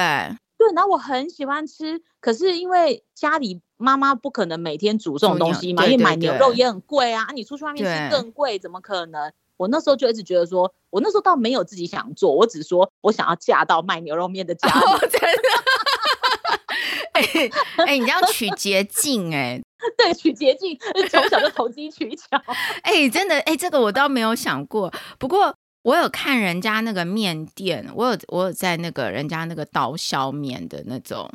[0.57, 9.33] 对，然后我很喜欢吃，可是因为家里妈妈不可能每天煮这种东西嘛，因为买牛肉也很贵啊，啊，你出去外面吃更贵，怎么可能？
[9.61, 14.75] 我那时候就一直觉得说，我那时候倒没有自己想做，我只说我想要嫁到卖牛肉面的家里。
[14.75, 15.49] 哦、 真的？
[17.13, 19.61] 哎哎、欸欸，你要取捷径哎，
[19.99, 20.79] 对，取捷径，
[21.11, 22.43] 从小就投机取巧。
[22.85, 24.91] 哎、欸，真的哎、欸，这个我倒没有想过。
[25.19, 31.29] 不过我有看人家那个面店，我有我有在那个人家那个刀削面的那种，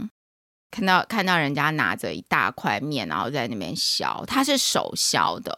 [0.71, 5.55] 看到看到人家拿着一大块面，然后在那边削，他是手削的。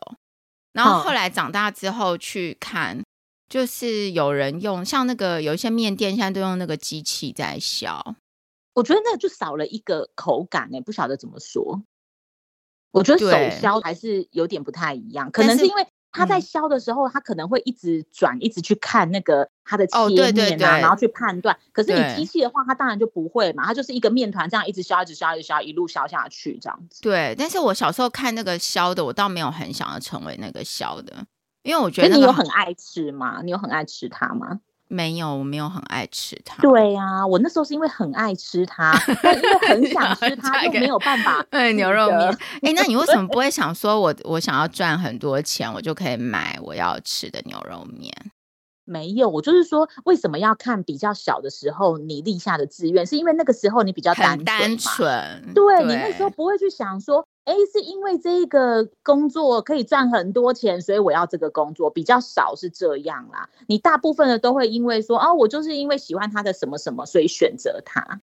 [0.77, 3.03] 然后后来长大之后去看，
[3.49, 8.15] 就是有人用像那个有一些面店现在都用那个机器在削，
[8.75, 11.81] 我觉得那就少了一个口感呢，不晓得怎么说。
[12.91, 15.87] 我觉得手削还是有点不太一样，可能是因为。
[16.17, 21.55] 他在削的时候，他可能会一直转，一直去看那个它的切面啊，然后去判断。
[21.71, 27.01] 可是你机器的话，它当然就不会嘛，它就是一个面团这样一直削，一直削，一直削，一路削下去这样子。
[27.01, 31.25] 对，但是我小时候看那个削的，我倒没有很想要成为那个削的，
[31.63, 33.41] 因为我觉得你有很爱吃吗？
[33.43, 34.59] 你有很爱吃它吗？
[34.87, 36.61] 没有，我没有很爱吃它。
[36.61, 41.45] 对呀、啊，我那时候是因为很爱吃它， 但因为很想吃 它，又没有办法。
[41.49, 42.37] 对，牛肉面。
[42.61, 48.13] 哎，那你为 什么不会想说我我想要赚很多钱，我就可以买我要吃的牛肉面？
[48.85, 53.05] 没有，我就是说，为什么要看比较小的时候你立下的志愿？
[53.05, 55.53] 是因为那个时候你比较单纯，单纯。
[55.53, 57.25] 对，对你那时候不会去想说。
[57.47, 63.49] 哎，是因为这一个工作可以赚很多钱，所以我要这个工作，比较少是这样啦。
[63.67, 68.19] 你大部分的都会因为说啊，我就是因为喜欢他的什么什么，所以选择他。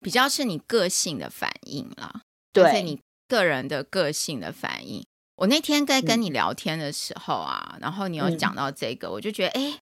[0.00, 2.22] 比较是你个性的反应啦，
[2.54, 2.98] 对，是你
[3.28, 5.04] 个人的个性的反应。
[5.36, 9.78] 我那天在跟你聊天的时候啊，嗯、然后你有讲到这个，我就觉得哎，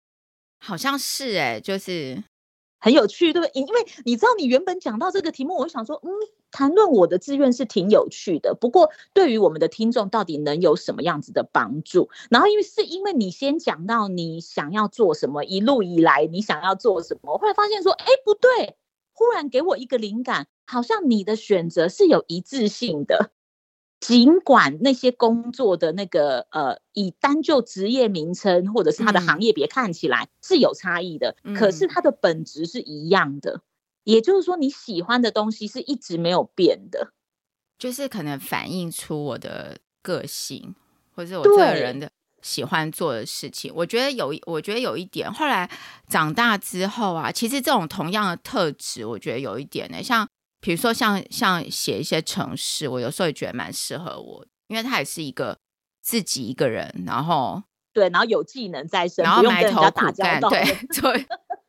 [0.60, 2.24] 好像是哎，就是
[2.80, 3.62] 很有趣，对不对？
[3.62, 6.10] 因为你知道，你原本讲到这个题目，我就想说，嗯，
[6.58, 8.56] 谈论我的志愿是挺有趣的。
[8.56, 12.10] 不过，对于我们的听众，到底能有什么样子的帮助？
[12.32, 18.76] 然后，因为是因为你先讲到你想要做什么，一路以来你想要做什么，我后来发现说，哎，不对，
[19.14, 23.30] 忽然给我一个灵感，好像你的选择是有一致性的。
[24.00, 33.62] 尽管那些工作的那个呃，以单就职业名称或者是他的行业别看起来是有差异的，嗯、可是它的本质是一样的。
[34.14, 37.12] 也就是说，你喜欢的东西是一直没有变的，
[37.78, 40.74] 就是可能反映出我的个性，
[41.14, 42.10] 或者是我这个人的
[42.42, 43.72] 喜欢做的事情。
[43.76, 45.70] 我觉得有，我觉得有一点，后来
[46.08, 50.28] 长大之后啊，其实这种同样的特质，我觉得有一点呢，像。
[50.60, 55.56] 比如说像像写一些城市，我有时候也觉得蛮适合我，因为他也是一个
[56.02, 57.62] 自己一个人，然后
[57.94, 61.14] 对，然后有技能在身，然后埋头苦干，对， 做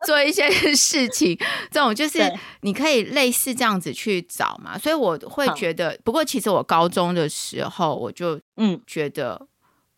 [0.09, 1.37] 做一些事情，
[1.71, 2.18] 这种就是
[2.62, 4.79] 你可以类似这样子去找嘛。
[4.79, 8.81] 所以我会觉得，不过其实我高中的时候，我就嗯。
[8.87, 9.47] 觉得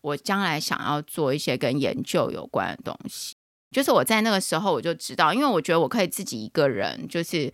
[0.01, 3.35] 我将来想要做一些跟研究有关的东西，
[3.71, 7.53] 就是我在那个时候我就知道，因为我觉得我可以自己一个人，就是。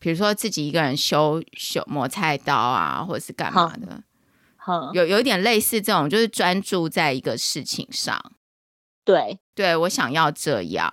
[0.00, 4.00] 比如说自己一个人修修磨菜刀啊，或者是干嘛的，
[4.94, 8.16] 有有一点类似这种，就是专注在一个事情上。
[9.04, 10.88] 对，对我想要这样，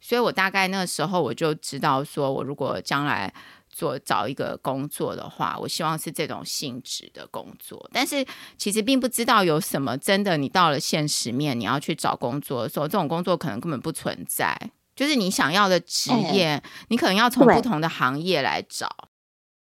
[0.00, 3.32] 所以我大概那个时候我就知道，说我如果将来
[3.68, 7.88] 做找一个工作的话，我希望是这种性质的工作。
[7.92, 8.24] 但是
[8.56, 14.56] 其实并不知道有什么真的，你到了现实面，你要去找工作的时候，这种工作可能根本不存在。
[14.96, 18.88] 就是你想要的职业，欸、你可能要从不同的行业来找。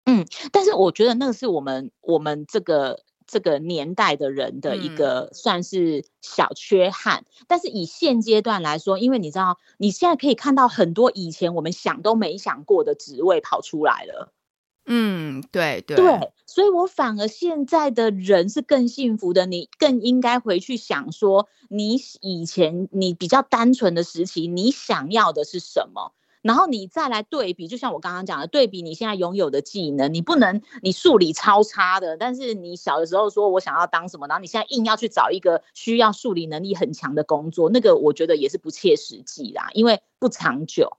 [0.04, 7.24] 嗯，但是我觉得那个是我们我们这个这个年代的人的一个算是小缺憾。
[7.26, 14.32] 嗯、但是以现阶段来说，因为你知道，你现在可以看到很多以前我们想都没想过的职位跑出来了。
[14.86, 19.46] 嗯，对对对，所以我反而现在的人是更幸福的。
[19.46, 26.12] 你更应该回去想说，你以前你比较单纯的时期，你想要的是什么？
[26.44, 40.98] 然后你再来对比，就像我刚刚讲的，对比你现在拥有的技能，你不能你数理超差的，但是你小的时候说我想要当什么，然后你现在硬要去找一个需要数理能力很强的工作，那个我觉得也是不切实际啦，因为不长久。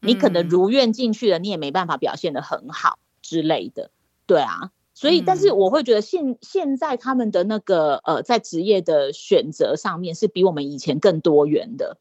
[0.00, 2.98] 你可能如愿进去了，你也没办法表现得很好。
[3.22, 3.90] 之类的，
[4.26, 11.98] 对啊，所以但是我会觉得现现在他们的那个呃，在职业的选择上面是比我们以前更多元的。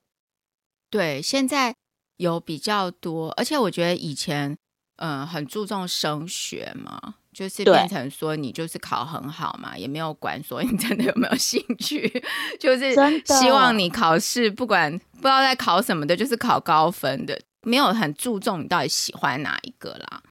[0.89, 1.75] 对，现在
[2.19, 4.51] 有比较多，而且我觉得以前
[4.97, 12.11] 嗯、呃、很注重升学嘛，就是变成说你就是考很好嘛，也没有管说你真的有没有兴趣，
[12.59, 12.93] 就是
[13.25, 20.21] 希望你考试不管不知道在考什么的，就是考高分的，没有很注重你到底喜欢哪一个啦。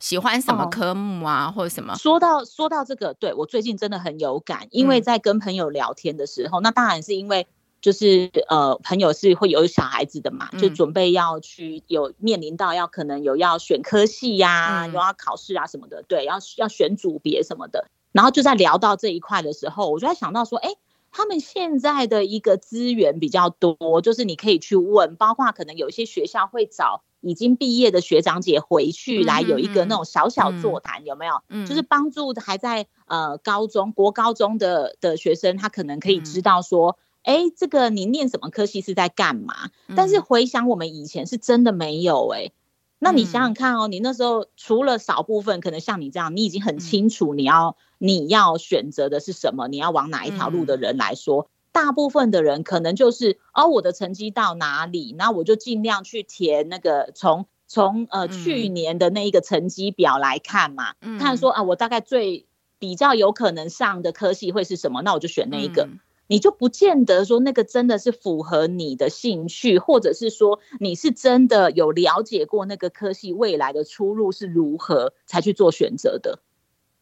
[0.00, 1.92] 喜欢什么科目啊，哦、或者什么？
[1.96, 7.48] 说到说到这个，对，我最近真的很有感，因为在跟朋友聊天的时候，嗯、那当然是因为
[7.80, 20.74] 就是呃，朋友是会有小孩子的嘛，嗯、就准备要去有面临到要可能有要选科系呀、啊，有、嗯、要考试啊什么的，对，要要选组别什么的，然后就在聊到这一块的时候，我就在想到说，哎，
[21.12, 27.02] 他们现在的一个资源比较多，就是你可以去问，包括可能有一些学校会找。
[27.20, 30.28] 已经毕业的学长姐回去来有一个那种小。
[30.28, 31.42] 小座谈，有没有？
[31.48, 39.70] 嗯，就是帮助还在呃高中国高中的的学生，他可能可以知道说，哎，这个你念什么科系是在干嘛？
[39.96, 42.52] 但是回想我们以前是真的没有哎，
[42.98, 51.48] 那你想想看哦，你那时候除了少部分可能像你这样，你已经很清楚你要你要选择的是什么，你要往哪一条路的人来说。
[51.70, 62.46] 大部分的人可能就是哦，我的成绩到哪里，那我就尽量去填那个从从呃去年的那一个成绩表来看嘛，嗯、看说啊，我大概最
[62.78, 65.84] 比较有可能上的科系会是什么，那我就选那一个。
[65.84, 76.38] 嗯、你就不见得说那个真的是符合你的兴趣，或者是说你是真的有了解过那个科系未来的出路是如何才去做选择的。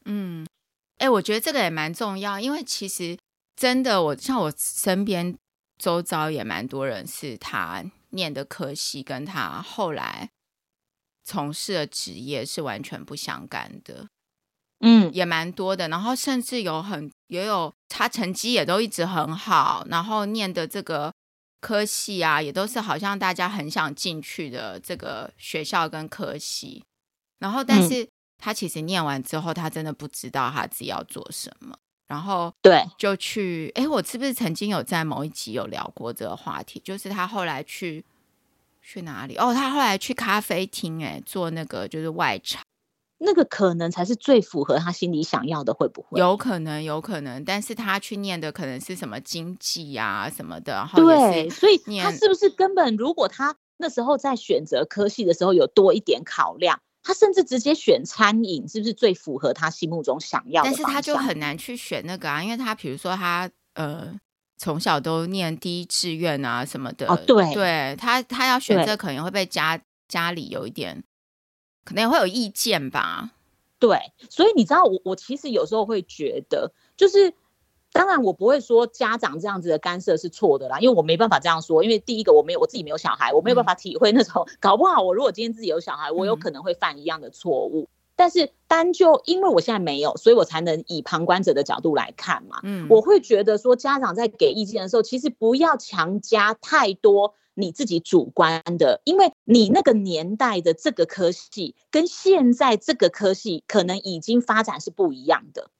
[0.06, 0.46] 嗯，
[0.96, 3.18] 哎、欸，我觉得这个也蛮重要，因为其实。
[3.58, 5.34] 真的，我像我身边
[5.78, 10.28] 周遭也蛮多人，是他念的科系跟他后来
[11.24, 14.08] 从事的职业是完全不相干的，
[14.80, 15.88] 嗯，也蛮多的。
[15.88, 21.12] 然后甚至有很也有他成绩也都一直很好，然后念的这个
[21.60, 26.84] 科系啊，也都是好像大家很想进去的这个学校跟科系。
[27.38, 28.08] 然后，但是
[28.38, 31.76] 他其实念完之后，他真的不知道他自己要做什么。
[32.06, 36.80] 然后对，就去哎，我是不是曾经有在某一集有聊过这个话题？
[36.84, 38.04] 就是他后来去
[38.80, 39.36] 去哪里？
[39.36, 42.62] 哦，他后来去咖啡厅，哎，做那个就是外场。
[43.18, 46.20] 那个可能才是最符合他心里想要的，会不会？
[46.20, 47.42] 有可能，有可能。
[47.44, 50.86] 但是他去念的可能是什么经济啊什么的。
[50.94, 60.68] 对，所以他是不是根本如果他那时候在选择科系的时候有多一点考量，他甚至直接选餐饮，是不是最符合他心目中想要的？
[60.68, 64.12] 但是他就很难去选那个啊，因为他比如说他呃
[64.58, 67.06] 从小都念第一志愿啊什么的。
[67.06, 71.02] 哦，对，对他他要选这可能会被家家里有一点。
[71.86, 73.30] 可能也会有意见吧，
[73.78, 77.32] 对，所以你知道我，我其实有时候会觉得，就是
[77.92, 87.82] 当然我不会说家长这样子的干涉是错的啦，因为我没办法这样说，因为第一个我没有我自己没有小孩，我没有办法体会那种，嗯、搞不好我如果今天自己有小孩，我有可能会犯一样的错误。
[87.82, 92.58] 嗯、但是单就因为我现在没有，所以我才能以旁观者的角度来看嘛。
[92.64, 97.34] 嗯，我会觉得说家长在给意见的时候，其实不要强加太多。
[97.58, 105.70] 你自己主观的，因为你那个年代的这个科系跟现在这个科系可能已经发展是不一样的。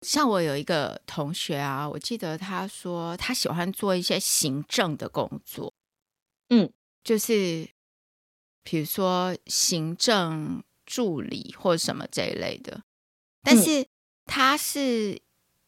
[0.00, 5.74] 像我有一个同学啊，我记得他说他喜欢做一些行政的工作，
[6.48, 6.72] 嗯，
[7.04, 7.68] 就是
[8.62, 12.82] 比如说行政助理或什么这一类的，
[13.42, 13.86] 但是
[14.24, 15.20] 他是。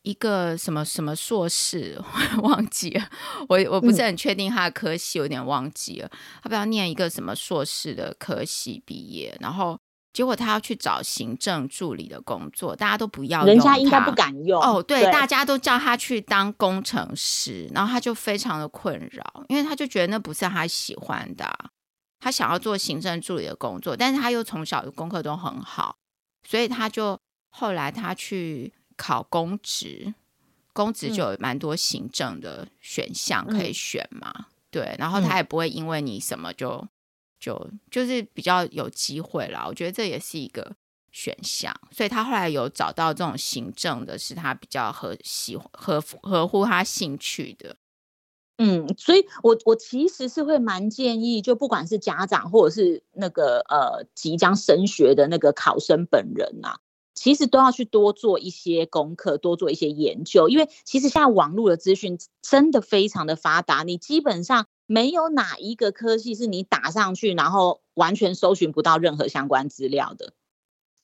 [0.03, 1.97] 一个什么什么硕士，
[2.39, 3.09] 我 忘记了，
[3.49, 6.11] 我我不是很确定他的科系，有点忘记了。
[6.43, 9.79] 他不要念一个什么硕士的科系毕业，然后
[10.13, 14.83] 结果他要去找行政助理的工作，大家都不要，人家应该不敢用哦。
[14.83, 21.49] 对，对，大家都叫他去当工程师，然后他就非常的困扰，因为他就觉得那不是他喜欢的，
[22.19, 25.95] 他想要做行政助理的工作，但是他又从小的功课都很好，
[26.45, 27.17] 所以他就
[27.51, 28.75] 后来他去。
[29.03, 30.15] 考公职，
[30.73, 36.89] 公职就有蛮多行政的选项可以选嘛，嗯、对，然后他也不会因为你什么就、嗯、
[37.41, 39.65] 就就是比较有机会啦。
[39.67, 40.77] 我觉得这也是一个
[41.11, 47.75] 选项，所以他后来有找到这种行政的，是他比较合喜合合乎他兴趣的。
[48.59, 56.79] 嗯，所以我我其实是会蛮建议，就不管是家长或者是那个呃即将升学的那个考生本人啊。
[57.23, 70.33] 其实都要去多做一些功课，多做一些研究，因为其实现在网络的资讯真的非常的发达，你基本上没有哪一个科系是你打上去，然后完全搜寻不到任何相关资料的，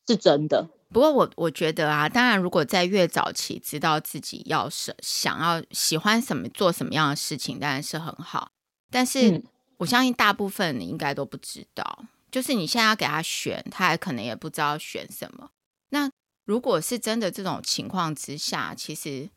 [0.09, 0.69] 是真的。
[0.89, 8.51] 不过我我觉得啊，当然如果在越早期知道自己要什想要喜欢什么，做什么样的事情，当然是很好。
[8.91, 9.41] 但是
[9.77, 15.51] 我相信大部分你应该都不知道，就是你现在要给他选，他还可能也不知道选什么。
[15.91, 16.11] 那
[16.45, 19.29] 如果是真的这种情况之下，其实，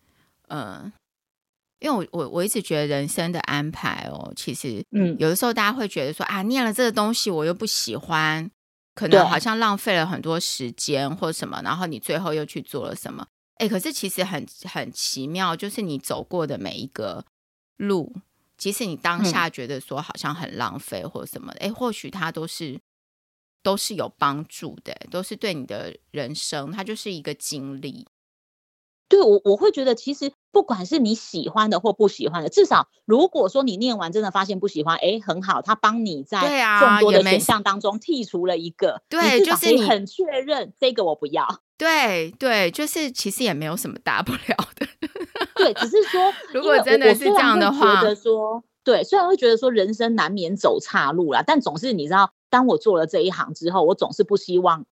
[0.47, 0.91] 呃，
[1.79, 8.49] 因为我我我一直觉得人生的安排哦，其实，嗯，有的时候大家会觉得说啊，念了这个东西我又不喜欢，
[8.95, 13.25] 可能好像浪费了很多时间或什么，然后你最后又去做了什么？
[13.55, 17.25] 哎，可是其实很很奇妙，就是你走过的每一个
[17.77, 18.13] 路，
[18.57, 22.79] 即使你当下觉得说好像很浪费或什么，哎，或许它都是。
[23.63, 28.07] 都是有帮助的，都是对你的人生，它就是一个经历。
[29.07, 36.39] 对我，我会觉得其实不管是你喜欢的或不喜欢的，至少如果说你念完真的发现不喜欢，哎，很好，他帮你在
[36.79, 41.61] 众多的选项当中剔除了一个，对，就是你很确认这个我不要。
[41.77, 44.87] 对对，就是其实也没有什么大不了的。
[45.55, 52.31] 对，只是说，如果真的是这样的话，觉得说，对，虽然会觉得说人生难免走岔路啦，但总是你知道。
[52.49, 54.85] 当我做了这一行之后，我总是不希望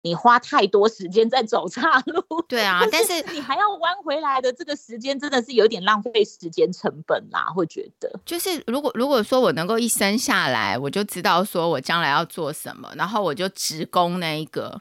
[0.00, 2.24] 你花太多时间在走岔路。
[2.48, 7.52] 对啊，但是你还要弯回来的这个时间，真的是有点浪费时间成本啦。
[7.54, 14.80] 会觉得，就是如果如果说我能够一生下来，我就知道说我将来要做什么，然后我就直攻那一个。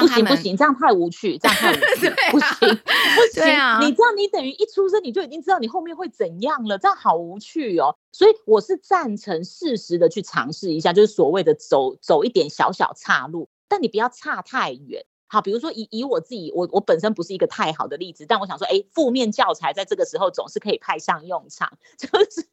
[0.00, 3.44] 不行不行，这样太无趣，这样太无趣， 啊、不行不行。
[3.54, 7.96] 啊、你这样，你等于一出生你就已经知道你后面会怎样了，这样好无趣哦。
[8.12, 15.04] 所以我是赞成适时的去尝试一下，就是所谓的走走一点小小岔路，但你不要差太远。
[15.28, 21.76] 好，比如说以以我自己，我我本身不是一个太好的例子，但我想说，哎，负面教材在这个时候总是可以派上用场。
[21.98, 22.46] 就是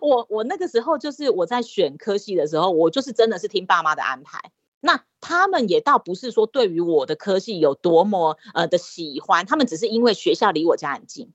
[0.00, 4.38] 我我那个时候就是我在选科系的时候，我就是真的是听爸妈的安排。
[4.80, 11.32] 那他们也倒不是说对于我的科系有多么呃的喜欢，他们只是因为学校离我家很近，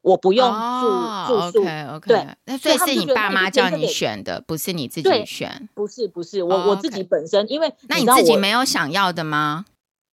[0.00, 1.60] 我不用住、哦、住宿。
[1.60, 5.68] OK OK，对，那所以是你爸妈叫你选的，不是你自己选？
[5.74, 9.66] 不是不是，我、哦 okay、我自己本身，因为那你自己没有想要的吗？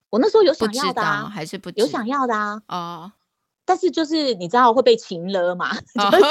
[0.10, 2.62] 我那时候有想要的啊，还是不有想要的啊？
[2.68, 3.12] 哦，
[3.68, 6.24] 但是就是你知道会被情勒嘛， 就是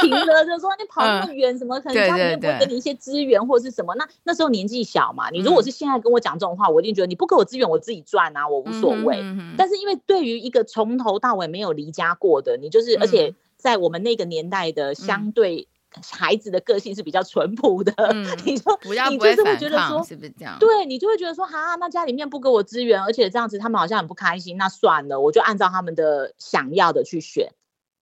[0.00, 3.94] 情勒，就是说你跑那么远，什么可能家里面不会给你一些资源或者是什么？
[3.94, 9.22] 那那时候年纪小嘛，你如果是现在跟我讲这种话，我一定觉得你不给我资源，我自己赚啊，我无所谓。
[9.56, 15.68] 但是因为对于一个从头到尾没有离家过的，你就是而且在我们那个年代的相对。
[16.12, 18.78] 孩子的个性是比较淳朴的，嗯、你 说
[19.10, 20.56] 你就是会觉得说是不是这样？
[20.58, 27.52] 对，你就会觉得说，哈，那家里面不给我资源，而且这样子他们好像很不开心，那算了，我就按照他们的想要的去选。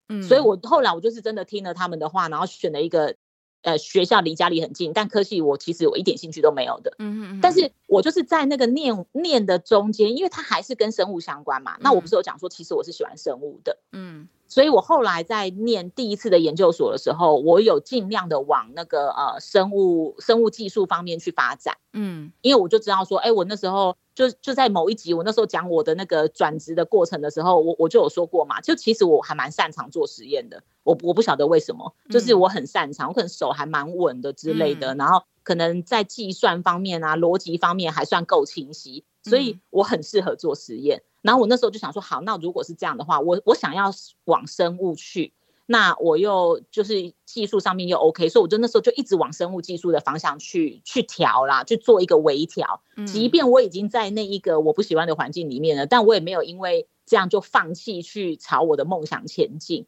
[0.10, 3.16] 嗯，所以我后来我就是真的听了他们的话，然后选了一个。
[3.64, 6.94] 呃，学校离家里很近，但科系我其实我一点兴趣都没有的。
[7.00, 11.74] 嗯嗯，但是我就是在那个念念的中间，因为它还是跟生物相关嘛。
[11.74, 13.78] 嗯、那我不是有讲说，其实我是喜欢生物的。
[13.92, 21.78] 嗯，所以我后来在念第一次的研究所的时候，我有尽量的往那个呃生物生物技术方面去发展。
[21.94, 23.96] 嗯，因为我就知道说，哎、欸，我那时候。
[24.18, 41.04] 就就在某一集，我那时候讲我的那个转职的过程的时候，我我就有说过嘛，就其实我还蛮擅长做实验的，我我不晓得为什么，就是我很擅长，我可能手还蛮稳的之类的，然后可能在计算方面啊、逻辑方面还算够清晰，所以我很适合做实验。
[41.22, 43.92] 然后我那时候就想说，好，那如果是这样的话，我我想要
[44.26, 45.34] 往生物去。
[45.70, 52.82] 那我又就是技术上面又 OK，所以我就那时候就一直往生物技术的方向去去调啦，去做一个微调。
[53.06, 59.88] 即便我已经在那一个我不喜欢的环境里面了，但我也没有因为这样就放弃去朝我的梦想前进。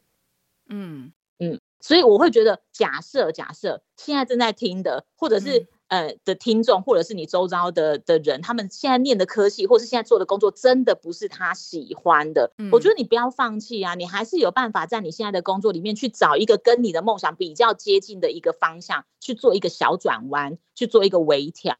[0.67, 5.67] 嗯嗯，所以我会觉得，假设假设现在正在听的，或者是。
[5.89, 12.51] 呃的听众，或者是你周遭的的人，他们现在念的科系，或是现在做的工作，真的不是他喜欢的。
[12.57, 21.75] 嗯、我觉得你不要放弃啊，你还是有办法在你现在的工作里面去找一个跟你的梦想比较接近的一个方向，去做一个小转弯，去做一个微调。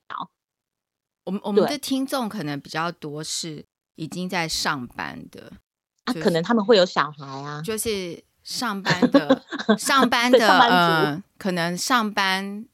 [1.26, 3.64] 我们我们的听众可能比较多是
[3.96, 5.54] 已经在上班的，
[6.08, 9.44] 就是、啊，可能他们会有小孩啊，就是上班的
[9.78, 12.66] 上班的上班呃，可能上班。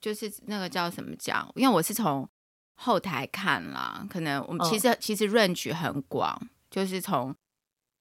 [0.00, 1.50] 就是那个叫什么讲？
[1.54, 2.28] 因为我是从
[2.74, 7.34] 后台看啦，可能我们其实、哦、其实 range 很广，就是从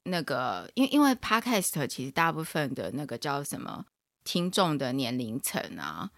[0.03, 3.85] 那个，因为因为 podcast 其实大部分的那个叫什么
[4.23, 6.09] 听众的年龄层啊，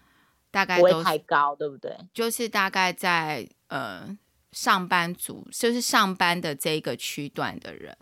[0.52, 1.96] 大概都太高，对不对？
[2.14, 4.16] 就是大概在呃
[4.52, 7.96] 上班族，就是上班的这个区段的人，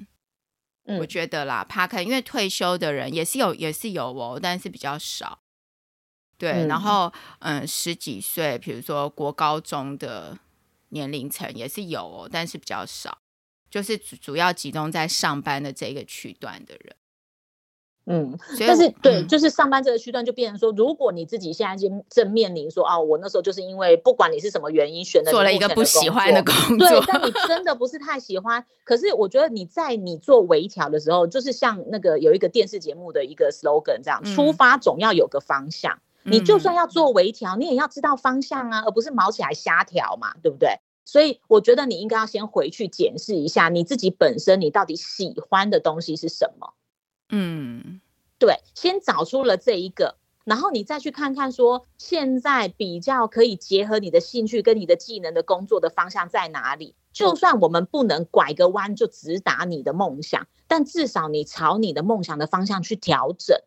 [0.84, 5.40] 嗯、我觉得啦，podcast 因为退休的人也是有也是有哦，但是比较少。
[6.40, 10.38] 对，嗯、然后嗯，十几岁，比如说国高中的
[10.88, 13.18] 年龄层也是有哦，但是比较少，
[13.70, 16.96] 就是主主要集中在上班的这个区段的人。
[18.06, 28.64] 嗯，但是对，嗯、就是上班这个区段就变成说，如果你自己现在正正面临说，哦，我那时候就是因为不管你是什么原因选择做了一个不喜欢的工作，对，但你真的不是太喜欢。
[28.82, 36.00] 可是我觉得你在你做微调的时候，就是像那个有一个电视节目的一个 slogan 这样，嗯、出发总要有个方向。
[36.24, 40.80] 你就算要做微调，你也要知道方向啊，而不是毛起来瞎调嘛，对不对？
[41.04, 46.74] 所以我觉得你应该要先回去检视一下你自己本身，你到底喜欢的东西是什么？
[47.30, 48.00] 嗯，
[48.38, 56.94] 对，先找出了这一个，然后你再去看看说，现在比较可以结合你的兴趣跟你的技能的工作的方向在哪里？
[57.12, 63.58] 就算我们不能拐个弯就直达你的梦想，但至少你朝你的梦想的方向去调整。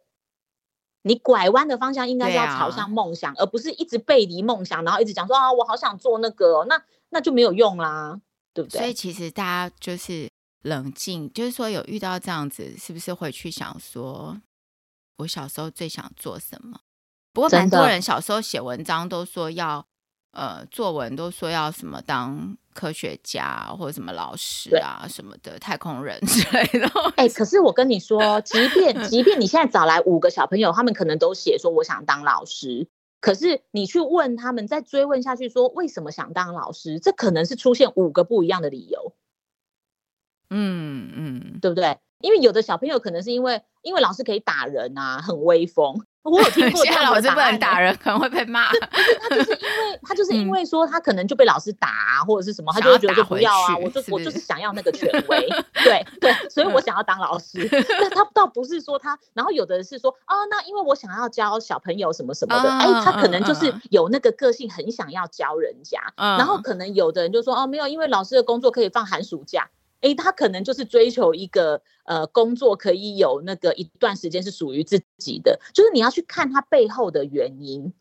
[1.03, 8.19] 你拐弯的方向应该是要朝向梦想，啊、而不是一直背离梦想，然后一直讲说啊，我好想做那个，哦，那那就没有用啦，
[8.53, 8.79] 对不对？
[8.79, 10.29] 所以其实大家就是
[10.63, 14.41] 冷静，就是说有遇到这样子，是不是会去想说，
[15.17, 16.79] 我小时候最想做什么？
[17.31, 19.85] 不过蛮多人小时候写文章都说要。
[20.33, 26.87] 呃，作文都说要什么当科学家或者什么老师啊什么的太空人 之类的。
[27.15, 32.87] 哎、欸，可是我跟你说，即便即便你现在找来五个小朋友，他们可能都写说我想当老师，
[33.21, 39.13] 可是你去问他们，再追问下去说为什么想当老师，这可能是出现五个不一样的理由。
[40.49, 41.99] 嗯嗯，对不对？
[42.21, 46.05] 因为有的小朋友可能是因为因为老师可以打人啊，很威风。
[46.23, 48.67] 我有听过， 现在老师不能打人，可能会被骂。
[49.21, 55.47] 他就是因为 他就是因为说他可能就被老师打或者是什么，他就会觉得就不要啊，我就我就是想要那个权威，
[55.83, 57.67] 对对，所以我想要当老师。
[57.99, 66.01] 那他倒不是说他，然后有的人是说啊，那因为我想要教小朋友什么什么的，哎，他可能就是有那个个性，很想要教人家。
[66.15, 69.69] 然后可能有的人就说哦，没有，因为老师的工作可以放寒暑假。
[70.03, 77.91] 诶，他可能就是追求一个呃工作，可以有那个一段时间是属于自己的，就是你要去看他背后的原因，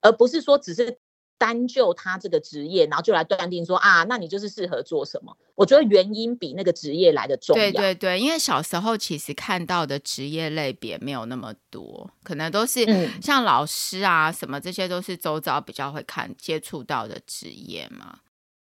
[0.00, 0.98] 而不是说只是
[1.38, 5.36] 单就他这个职业，然后就来断定说啊，那你就是适合做什么？
[5.54, 7.62] 我觉得原因比那个职业来的重要。
[7.62, 12.84] 对对对，因为小时候其实看到的职业类别没有那么多，可能都是
[13.20, 18.18] 像老师啊什么，这些都是周遭比较会看接触到的职业嘛。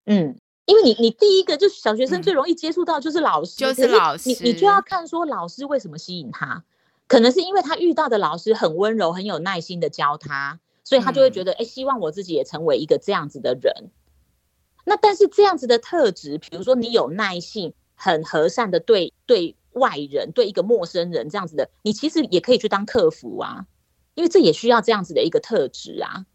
[0.07, 0.37] 嗯，
[0.67, 6.65] 因为你你第一个就是小学生最容易接触到就是老师，就是老师，你你就要看说老师为什么吸引他，
[7.07, 10.61] 可能是因为他遇到的老师很温柔，很有耐心的教他。
[10.85, 13.93] 所以他就会觉得，哎、嗯，希望我自己也成为一个这样子的人。
[14.85, 23.65] 那但是这样子的特质，比如说你有耐性，很和善的对对外人，对一个陌生人这样子的，你其实也可以去当客服啊，
[24.15, 26.27] 因为这也需要这样子的一个特质啊。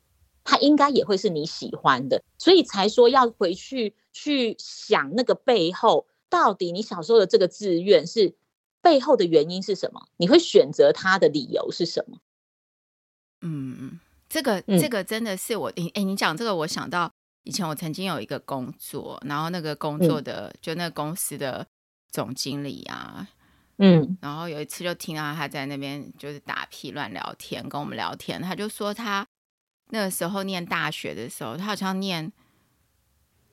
[0.45, 8.35] 他应该也会是你喜欢的，所以才说要回去去想那个背后，到底你小时候的这个志愿是
[8.81, 10.07] 背后的原因是什么？
[10.17, 12.17] 你会选择他的理由是什么？
[13.41, 13.99] 嗯。
[14.29, 17.09] 这个这个真的是我，哎、嗯，你讲这个，我想到
[17.43, 21.65] 以前我曾经有一个工作，然后那个工作的、嗯、就那个公司的
[22.11, 23.25] 总经理啊，
[23.77, 29.25] 嗯，然后有一次就听到他在那边就是打屁乱聊天，跟我们聊天，他就说他
[29.91, 32.29] 那个时候念大学的时候，他好像念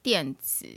[0.04, 0.68] 电子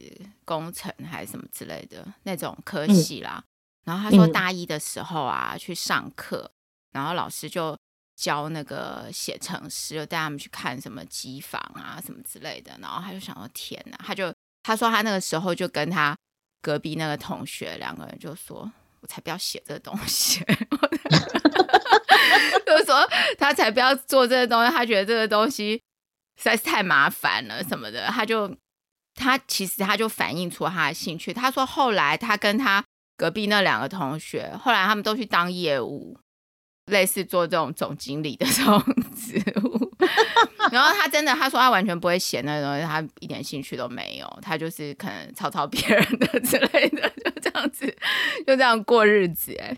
[0.44, 3.46] 工程还是什么之类的那种科系啦，嗯、
[3.84, 6.50] 然后他说大一的时候啊、嗯、去上课，
[6.92, 7.78] 然后老师就。
[8.20, 12.76] 教那个写程式，就带他们去看什么机房啊，什么之类的。
[12.82, 16.18] 然后他就想说：“天哪！”他就他说他那个时候就跟他
[16.60, 18.72] 隔壁那个同学两个人就说
[19.02, 20.44] ：“我才不要写这个东西。
[22.66, 23.08] ”就是说
[23.38, 25.80] 他才不要做这个东西，他觉得这个东西
[26.38, 28.08] 实在是太麻烦了什么的。
[28.08, 28.48] 他就
[29.18, 31.34] 他其实他就反映出他的兴趣。
[31.34, 32.82] 他说后来他跟他
[33.18, 36.18] 隔壁那两个同学，后来他们都去当业务。
[36.88, 38.82] 类似做这种总经理的这种
[39.14, 39.92] 职务，
[40.72, 47.86] 然后他真的他说他完全不会写那种东西，他一点兴趣都没有，他就是可能抄抄别人的 之类的，就这样子，
[48.48, 49.78] 就这样过日子哎。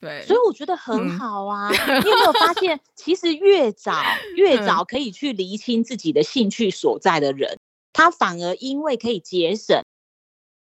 [0.00, 1.68] 对，所以我觉得很好啊。
[1.68, 4.02] 嗯、你有没有发现，其实越早
[4.34, 7.56] 越早可以去厘清自己的兴趣所在的人，
[7.92, 9.82] 他反而因为可以节省。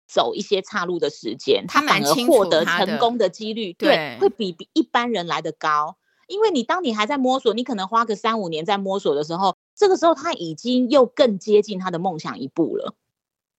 [0.07, 5.97] 走一些岔路的时间，他反而获得成功的几率，对，会比比一般人来得高。
[6.27, 12.93] 因为你当你还在摸索，你可能花个三五年在摸索的时候，这个时候他已经又更接近他的梦想一步了。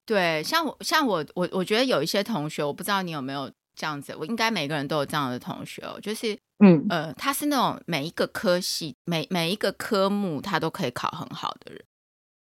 [0.06, 11.84] 对，像我，像我，我我觉得有一些同学，我不知道你有没有这样子，我应该每个人都有这样的同学哦，就是，嗯呃，他是那种每一个科系，每每一个科目他都可以考很好的人。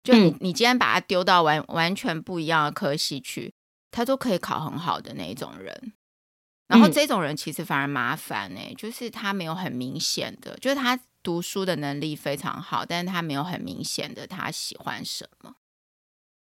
[0.05, 3.51] 就你，嗯、你今天把他丢到完完全不一样的科系去。
[3.91, 5.93] 他都可以考很好的那一种人，
[6.67, 15.55] 然后这种人其实反而麻烦呢、就是他没有很明显的，就是他读书的能力非常好，但是他没有很明显的他喜欢什么，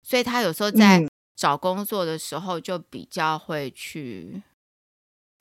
[0.01, 4.41] 所以他有时候在找工作的时候就比较会去，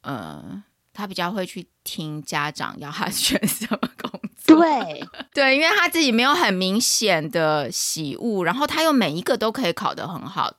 [0.00, 10.54] 嗯、呃，他比较会去听家长要他 选什么工作，对 对，因为他自己没有很明显的喜恶，然后他又每一个都可以考得很好，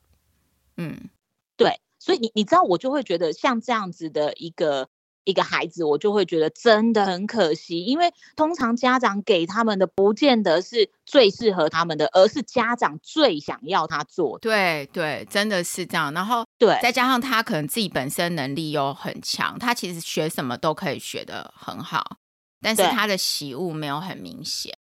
[0.77, 1.09] 嗯。
[1.55, 4.87] 对，所以你你知道，我就会觉得像这样子的一个
[5.23, 14.49] 一个孩子，我就会觉得真的很可惜，因为通常家长给他们的不见得是最适合他们的，而是家长最想要他做的。
[14.49, 16.11] 对对，真的是这样。
[16.11, 22.17] 然后对，再加上他可能自己本身能力又很强，他其实学什么都可以学得很好，
[22.63, 24.75] 但是他的喜恶没有很明显。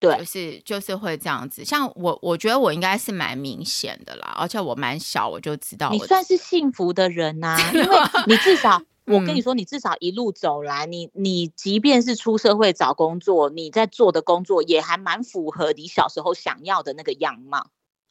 [0.00, 1.64] 对，就是就是会这样子。
[1.64, 5.92] 像我，我觉得我应该是蛮明显的啦，而且我蛮小，我就知道我。
[5.94, 17.68] 你算是幸福的人呐、啊，因为你至少，我跟你说，你至少一路走来，嗯、你你即便是出社会找工作，你在做的工作也还蛮符合你小时候想要的那个样貌。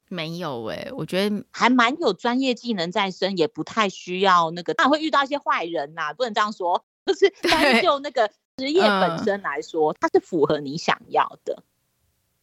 [0.10, 6.86] 没有哎、欸，我觉得还蛮有专业技能在身，也不太需要那个，当然会遇到一些坏人呐、啊，不能这样说。
[7.06, 11.64] 就是单就那个职业本身来说、嗯，它是符合你想要的。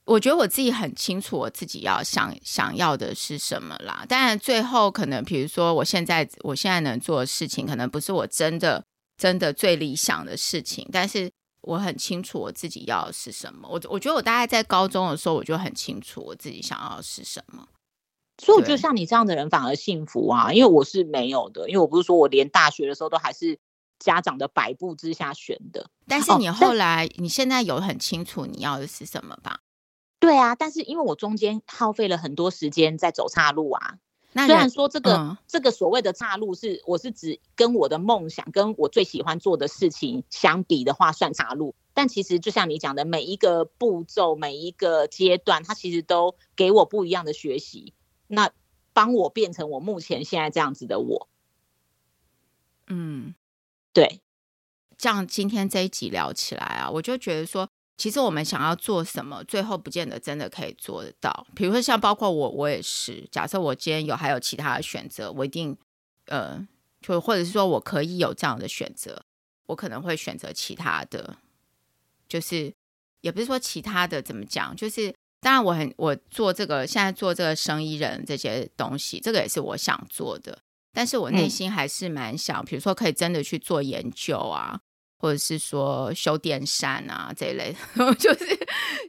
[0.06, 4.04] 我觉得我自己很清楚我自己要想想要的是什么啦。
[4.08, 8.84] 当然，最后可能，比如说，我现在我现在能做的事情，可能不是我真的
[9.16, 10.88] 真的最理想的事情。
[10.90, 11.30] 但是
[11.60, 13.68] 我很清楚我自己要的是什么。
[13.70, 17.68] 我我觉得我大概在高中的时候，我就很清楚我自己想要的是什么。
[18.42, 21.68] 所以我觉得像你这样的人反而幸福啊，因为我是没有的。
[21.68, 23.60] 因为我不是说我连大学的时候都还是
[24.00, 25.88] 家长的摆布之下选的。
[26.08, 29.60] 但是你后来，哦、你现在有很清楚你要的是什么吧？
[30.18, 33.98] 对啊，但是因为我中间耗费了很多时间在走岔路啊，
[34.32, 47.94] 那虽然说这个、嗯、这个所谓的岔路是，我是指跟我的梦想跟我最喜欢做的事情相比的话算岔路，但其实就像你讲的，每一个步骤每一个阶段，它其实都给我不一样的学习，
[48.26, 48.50] 那
[48.92, 51.28] 帮我变成我目前现在这样子的我。
[52.88, 53.34] 嗯，
[53.92, 54.20] 对，
[54.96, 57.68] 这样今天这一集聊起来啊，我就觉得说。
[57.96, 61.46] 其实我们想要做什么，最后不见得真的可以做得到。
[61.54, 63.28] 比如说，像包括我，我也是。
[63.30, 65.76] 假设我今天有还有其他的选择，我一定，
[66.24, 66.66] 呃，
[67.02, 69.22] 就或者是说我可以有这样的选择，
[69.66, 71.36] 我可能会选择其他的。
[72.26, 72.72] 就是
[73.20, 80.58] 也不是说其他的怎么讲，就是当然我很我做这个现在做这个生意人这些东西，这个也是我想做的。
[80.92, 84.80] 但是我内心还是蛮想，嗯、比如说可以真的去做研究啊。
[85.22, 88.58] 或者是说修电扇啊这一类的，就 是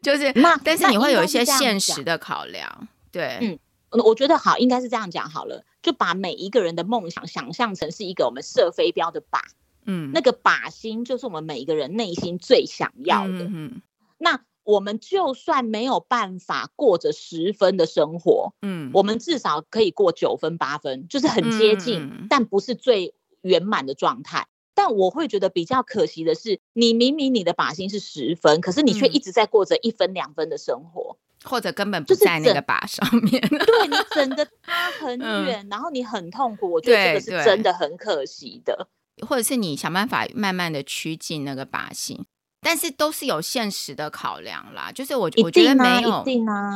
[0.03, 3.57] 就是，那但是你会有一些现实的考量，对，嗯，
[4.03, 9.39] 我觉得好，应该是这样讲好了，就把每一个人的梦想想象成是一个我们射飞镖的靶，
[9.85, 13.81] 嗯，那个靶心就是我们每一个人内心最想要的，嗯嗯，
[14.17, 24.47] 那我们就算没有办法过着十分的生活，嗯，我们至少可以过九分八分，就是很接近，嗯，但不是最圆满的状态。
[24.73, 33.41] 但我会觉得比较可惜的是，你明明你的靶心是十分，可是你却一直在过着一分两分的生活，嗯，或者根本不在那个靶上面。
[33.41, 36.71] 对， 你整个差很远，嗯，然后你很痛苦。
[36.71, 38.87] 我觉得这个是真的很可惜的。
[39.27, 42.25] 或者是你想办法慢慢的趋近那个靶心。
[42.63, 46.23] 但是都是有现实的考量啦，就是我我觉得没有，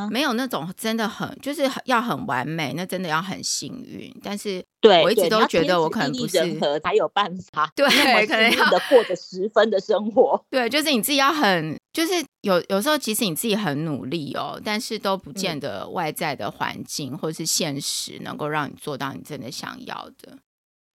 [0.10, 4.12] 没有那种真的很就是要很完美，那真的要很幸运。
[4.24, 7.88] 但是对我一直都觉得我可能不是人和才有办法， 对，
[8.26, 10.44] 可能要的过着十分的生活。
[10.50, 20.40] 对，就是你自己要很，就是有有时候其实你自己很努力哦，但是都不见得外在的环境或是现实能够让你做到你真的想要的。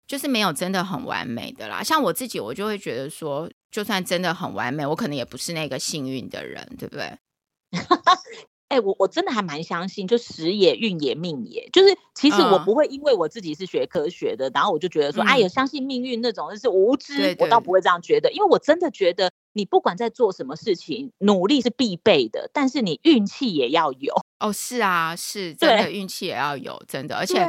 [0.09, 7.05] 就是没有真的很完美的啦，像我自己，我就会觉得说，就算真的很完美，我可能也不是那个幸运的人，对不对？
[8.69, 19.31] 哎、欸，我我真的还蛮相信，就时也运也命也，就是其实我不会因为我自己是学科学的，嗯、然后我就觉得说，哎呀，相信命运那种就是无知，对对对，我倒不会这样觉得，因为我真的觉得。
[19.53, 24.53] 你不管在做什么事情，努力是必备的，但是你运气也要有哦。
[24.53, 27.45] 是啊，是真的运气也要有，真的，而且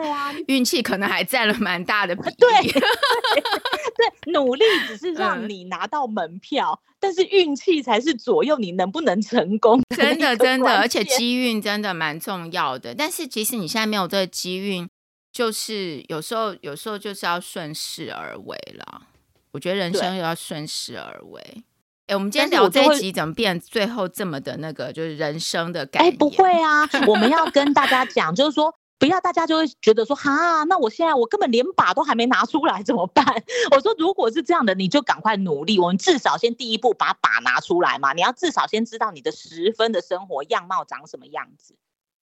[0.47, 2.35] 运气可能还占了蛮大的比 例。
[2.37, 9.81] 对，对，对，努力只是 让你拿到门票，嗯、但是运气才是左右你能不能成功。
[9.95, 12.95] 真的，真的，而且机运真的蛮重要的。
[12.95, 14.89] 但是即使你现在没有这个机运，
[15.31, 19.03] 就是有时候，有时候就是要顺势而为了。
[19.51, 21.63] 我觉得人生又要顺势而为。
[22.11, 26.09] 欸、我们今天聊这一集怎么变最后这么的那个，就是人生的感觉？
[26.09, 33.25] 哎、欸，不会啊，我们要跟大家讲，就是说不要大家就会觉得说，哈，那我现在我根本连把都还没拿出来怎么办？
[33.71, 38.11] 我说如果是这样的，你就赶快努力，我们至少先第一步把把拿出来嘛。
[38.11, 41.75] 你要至少先知道你的十分的生活样貌长什么样子。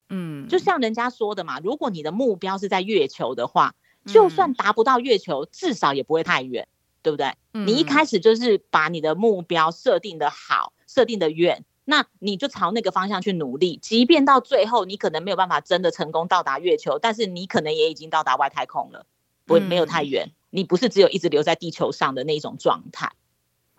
[0.09, 3.73] 嗯，就像人家说的嘛，如果你的目标是在月球的话，
[4.05, 6.67] 就算达不到月球，至少也不会太远。
[7.02, 7.34] 对不对？
[7.52, 13.78] 你一开始就是把你的目标设定的好，设定的远，那你就朝那个方向去努力。
[13.82, 19.06] 即便到最后你可能没有办法真的成功到达月球，但是你可能也已经到达外太空了，
[19.45, 20.32] 不会没有太远。
[20.52, 23.12] 你不是只有一直留在地球上的那种状态。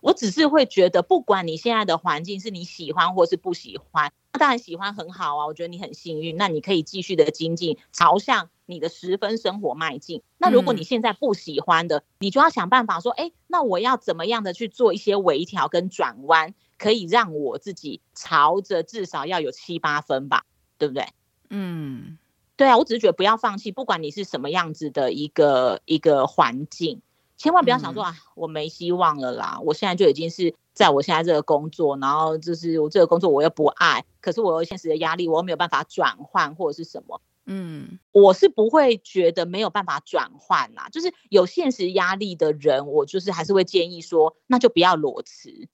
[0.00, 10.22] 我只是会觉得，不管你现在的环境是你喜欢或是不喜欢，那当然喜欢很好啊，我觉得你很幸运，那你可以继续的精进，朝向你的十分生活迈进。
[10.38, 20.44] 那如果你现在不喜欢的，你就要想办法说，哎，那我要怎么样的去做一些微调跟转弯，可以让我自己朝着至少要有七八分吧，
[20.78, 21.06] 对不对？
[21.50, 22.18] 嗯，
[22.56, 27.02] 对啊，我只是觉得不要放弃，不管你是什么样子的一个一个环境。
[27.40, 29.58] 千万不要想说啊，我没希望了啦！
[29.64, 37.22] 我现在就已经是在我现在这个工作，然后就是我这个工作我又不爱，可是我有现实的压力，我又没有办法转换或者是什么。
[37.46, 40.90] 嗯，我是不会觉得没有办法转换啦。
[40.92, 45.66] 就是有现实压力的人，我就是还是会建议说，那就不要裸辞，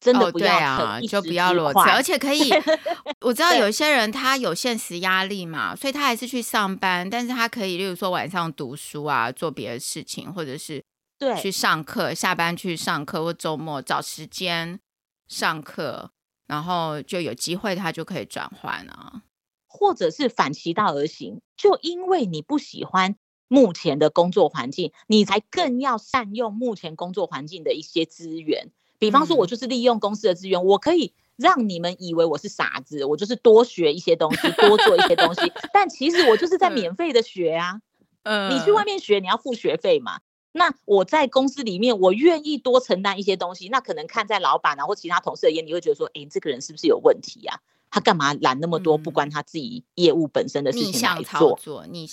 [0.00, 2.50] 真的不要、哦、啊，就不要裸辞，而且可以，
[3.20, 10.82] 我知道有一些人他有现实压力嘛，所以他还是去上班，但是他可以，例如说晚上读书啊，做别的事情，或者是。
[11.20, 14.80] 对，去上课，下班去上课，或周末找时间
[15.28, 16.12] 上课，
[16.46, 19.20] 然后就有机会，他就可以转换啊，
[19.68, 23.16] 或者是反其道而行，就因为你不喜欢
[23.48, 28.70] 目前的工作环境，你才更要善用目前工作环境的一些资源。
[29.00, 37.80] 比方说，我就是利用公司的资源，我可以让你们以为我是傻子，我就是多学一些东西，多做一些东西， 但其实我就是在免费的学啊。
[38.22, 40.20] 嗯，你去外面学，你要付学费嘛。
[40.52, 47.60] 那我在公司里面，我愿意多承担一些东西，那可能看在老板啊或其他同事的眼里，你会觉得说，哎、欸，这个人是不是有问题呀、啊？
[47.92, 51.58] 他干嘛揽那么多不关他自己业务本身的事情来做？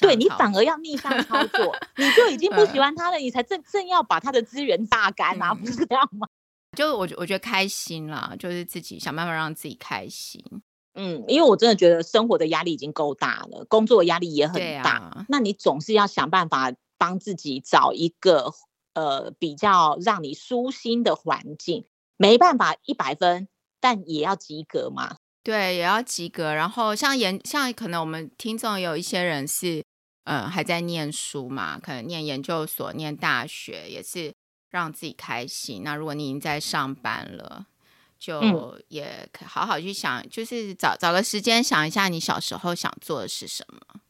[0.07, 6.27] 对你反而要逆向操作， 你就已经不喜欢他了，你才正正要把他的资源榨干啊，不是这样吗？
[6.78, 10.43] 就我我觉得开心啦，就是自己想办法让自己开心。
[10.93, 18.53] 嗯，因为我真的觉得生活的压力已经够大了，工作压力也很大，啊、那你总是要想办法帮自己找一个
[18.93, 21.86] 呃比较让你舒心的环境。
[22.15, 23.47] 没办法一百分，
[23.80, 25.17] 但也要及格嘛。
[25.43, 26.53] 对，也要及格。
[26.53, 29.84] 然后像研，像可能我们听众有一些人是，
[30.25, 34.34] 呃，还在念书嘛，可能念研究所、念大学，也是
[34.70, 35.84] 让自己开心。
[35.84, 37.65] 那如果你已经在上班了，
[38.20, 44.01] 就也好好去想，嗯、就是找找个时间想一下，你小时候想做的是什么。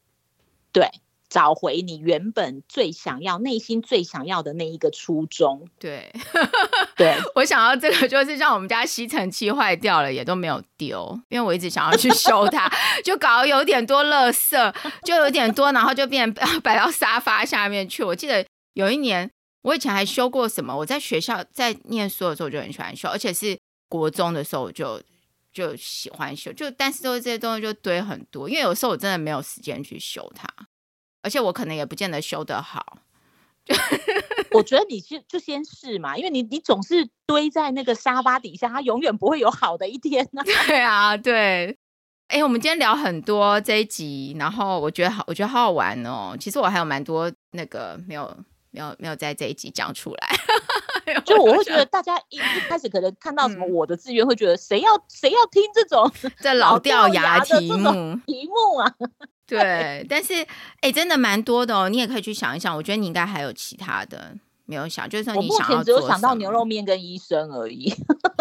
[0.72, 0.88] 对。
[1.30, 5.68] 找回你原本最想要、内心最想要的那一个初衷。
[5.78, 6.10] 对，
[6.96, 12.66] 对 我想要这个，就是像我们家吸尘器坏掉了，也都没有丢，因为我一直想要去修它，
[13.04, 16.32] 就搞得有点多垃圾，就有点多，然后就变
[16.62, 18.02] 摆到沙发下面去。
[18.02, 18.42] 我记得
[18.72, 19.30] 有一年，
[19.62, 20.76] 我以前还修过什么？
[20.76, 25.00] 我在学校在念书的时候，我就很喜欢修，而且是国中的时候我就
[25.52, 30.48] 就喜欢修，就但是都是这些东西就堆很多，因为有时候我真的没有时间去修它。
[31.20, 32.98] 而且我可能也不见得修得好，
[34.52, 40.44] 我觉得你就就先试嘛，因为你你总是堆在那个沙发底下，它永远不会有好的一天呢、啊。
[40.66, 41.76] 对啊，对。
[42.28, 46.36] 哎，我们今天聊很多这一集，然后我觉得好，我觉得好好玩哦。
[46.38, 48.38] 其实我还有蛮多那个没有
[48.70, 50.28] 没有没有在这一集讲出来，
[51.24, 56.10] 就我会觉得大家一一开始可能看到什么我的志愿，会觉得谁要谁要听这种
[56.40, 58.92] 这老掉牙题目题目啊。
[59.46, 60.46] 对，但是
[60.82, 61.88] 哎，真的蛮多的哦。
[61.88, 64.36] 你也可以去想一想，我觉得你应该还有其他的
[64.68, 67.90] 没有想，就是说你想要只有想到牛肉面跟医生而已。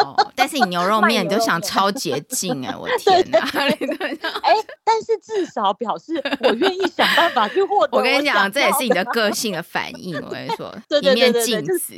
[0.03, 3.39] 哦， 但是你牛肉面你都想超 捷径哎，我天哪！
[4.43, 4.53] 哎，
[4.83, 7.97] 但是至少表示我愿意想办法去获得。
[7.97, 10.15] 我跟你讲，这也是你的个性的反应。
[10.21, 11.93] 我跟你说，一面镜子。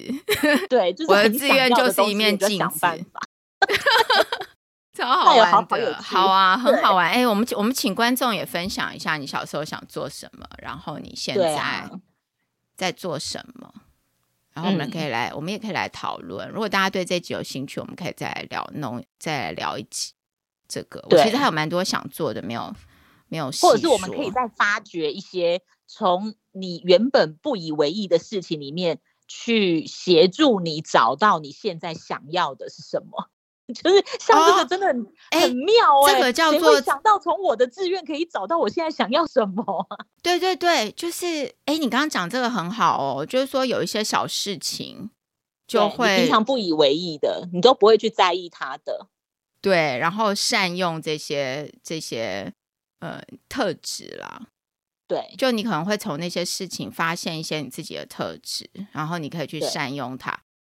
[0.69, 2.79] 对，就是我的志愿就是一面镜子。
[4.95, 7.07] 超好玩的，好，好啊，很好玩。
[7.07, 11.89] 哎、欸，我们我们请观众也分享一下你小时候想做什么，然后你现在
[12.77, 13.81] 在做什么，啊、
[14.59, 16.49] 然后我们可以来，嗯、我们也可以来讨论。
[16.49, 20.11] 如果大家对这集有兴趣，我们可以再来聊弄，再来聊一集
[20.67, 20.99] 这个。
[21.09, 22.75] 我其实还有蛮多想做的，没有
[23.29, 28.99] 没有，或者是我们可以再发掘一些从你原本不以为意的事情里面
[29.29, 33.29] 去协助你找到你现在想要的是什么。
[33.73, 39.87] 就是像这个真的很、哦、很妙哎、欸，这个叫做会想到从我的志愿可以找到我现在想要什么。
[40.23, 45.11] 对对对，就是哎，你刚刚讲这个很好哦，就是说有一些小事情
[45.67, 49.07] 就会平常不以为意的，你都不会去在意它的。
[49.61, 52.53] 对，然后善用这些这些
[52.99, 54.47] 呃特质啦。
[55.07, 60.39] 对，就你可能会从那些事情发现一些你自己的特质，然后你可以去善用它。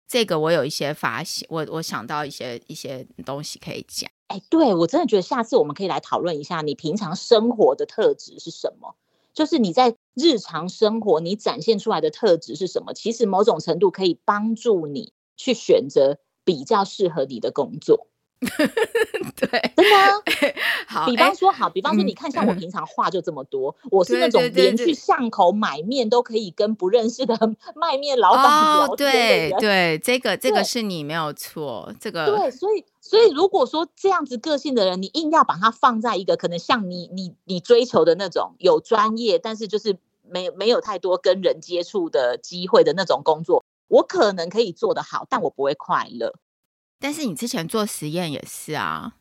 [0.10, 4.10] 这个我有一些发现，我我想到一些一些东西可以讲。
[4.28, 8.96] 哎，对，我真的觉得下次我们可以来讨论一下，你平常生活的特质是什么？
[9.36, 12.94] 就是你在日常生活你展现出来的特质是什么？
[12.96, 18.08] 其实某种程度可以帮助你去选择比较适合你的工作。
[19.36, 20.14] 对，真的啊。
[20.88, 27.38] 好，比方说，好，比方说，你看，像我平常话就这么多，我是那种连去巷口买面都可以跟不认识的
[27.76, 29.50] 卖面老板聊天的人。
[29.52, 46.34] 对对，这个这个是你没有错，这个对，所以所以如果说这样子个性的人，你硬要把他放在一个可能像你你你追求的那种有专业，但是就是没没有太多跟人接触的机会的那种工作，我可能可以做得好，但我不会快乐。
[47.00, 49.14] 但是你之前做实验也是啊，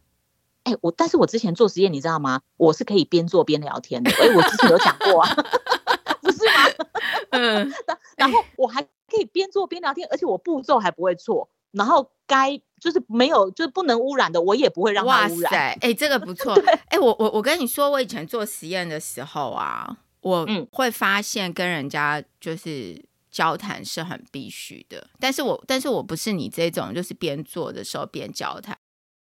[0.64, 2.40] 哎、欸，我但是我之前做实验，你知道吗？
[2.56, 4.10] 我是可以边做边聊天的。
[4.10, 5.34] 哎、欸，我之前有讲过啊，
[6.20, 6.86] 不是吗？
[7.30, 7.72] 嗯，
[8.16, 15.52] 然后我还可以边做边聊天，而且我步骤还不会错，然后该就是没有就是不能污染的，我也不会让它污染。
[15.52, 16.52] 哎、欸，这个不错。
[16.90, 23.07] 哎、欸，我我我跟你说，我以前做实验的时候啊，我会发现跟人家就是。
[23.30, 28.78] 交谈是很必须的，但是我但是我不是你这种，就是边做的时候边交谈。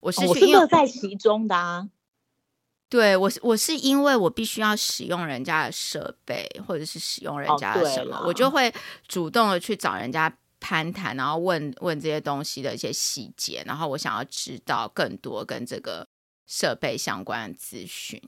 [0.00, 1.88] 我是我是乐在其中的啊。
[2.88, 8.72] 对，我是我是因为我必须要使用人家的设备，或者是使用人家的什么，我就会
[9.06, 16.08] 主动的去找人家攀谈，然后问问这些东西的一些细节，然后我想要知道更多跟这个
[16.46, 18.20] 设备相关的资讯。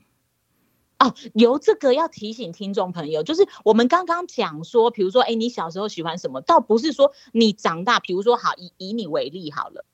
[1.03, 6.41] 哦，由这个要提醒听众朋友，就是我们刚刚讲说，比如说，哎，你小时候喜欢什么？
[6.41, 9.85] 倒不是说你长大，比如说，好，以以你为例好了，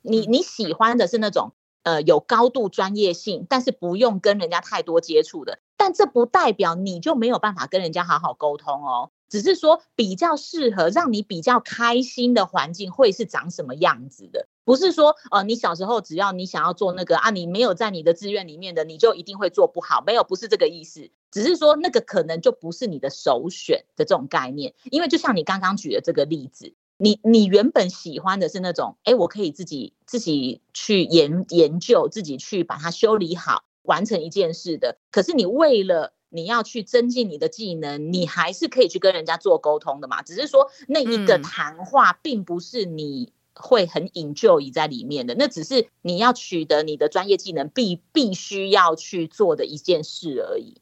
[0.00, 9.10] 你你喜欢的是那种呃有高度专业性，但是不用跟人家太多接触的，但这不代表你就没有办法跟人家好好沟通哦。
[9.28, 40.22] 只是说比较适合让你比较开心的环境会是长什么样子的，不是说呃你小时候只要你想要做那个啊，你没有在你的志愿里面的，你就一定会做不好，没有，不是这个意思，只是说那个可能就不是你的首选的这种概念，因为就像你刚刚举的这个例子，你你原本喜欢的是那种，哎，我可以自己自己去研研究，自己去把它修理好，完成一件事的，可是你为了你要去增进你的技能，你还是可以去跟人家做沟通的嘛。
[40.22, 50.80] 只是说那一个谈话并不是你会很 enjoy 在里面的，那只是你要取得你的专业技能必必须要去做的一件事而已。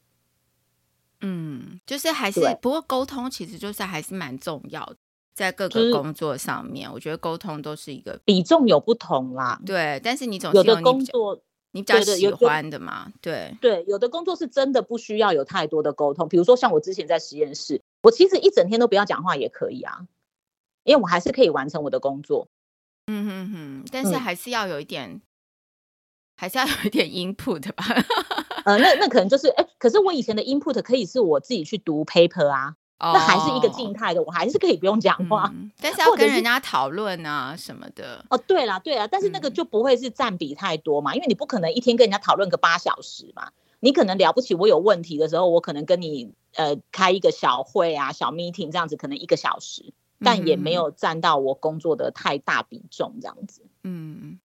[1.21, 4.97] 嗯，就是还是不过沟通其实就是还是蛮重要的，
[5.33, 9.61] 在各个工作上面，我觉得沟通都是一个比重有不同啦。
[9.65, 11.41] 对，但是你总是有的工作。
[11.75, 13.11] 你比较喜欢的嘛？
[13.19, 16.29] 对对，有的工作是真的不需要有太多的沟通。
[16.29, 20.05] 比如说像我之前在实验室，我其实一整天都不要讲话也可以啊，
[20.83, 22.47] 因为我还是可以完成我的工作。
[23.07, 25.21] 嗯哼哼，但是还是要有一点，嗯、
[26.35, 27.85] 还是要有一点 input 吧。
[28.65, 32.75] 呃，那那可能就是，哎，可是我以前的 input 可以是我自己去读 paper 啊。
[32.99, 38.23] 那还是一个静态的，我还是可以不用讲话，嗯，但是要跟人家讨论啊什么的。
[38.29, 43.51] 哦，对啦，对啦，但是那个就不会是占比太多嘛，嗯，因为你不可能一天跟人家讨论个八小时嘛。
[43.81, 53.65] 你可能了不起，我有问题的时候，我可能跟你呃开一个小会啊，小 meeting 这样子，可能一个小时，但也没有占到我工作的太大比重这样子。
[53.83, 54.39] 嗯，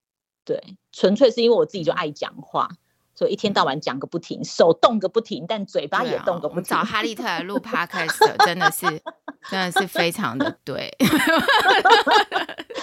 [0.44, 2.70] 对，纯粹是因为我自己就爱讲话。
[3.14, 6.62] 所以一天到晚讲个不停，手动个不停，但嘴巴也动个不停。
[6.62, 8.86] 找哈利特来录 podcast 真的是
[9.50, 10.88] 真的是非常的对，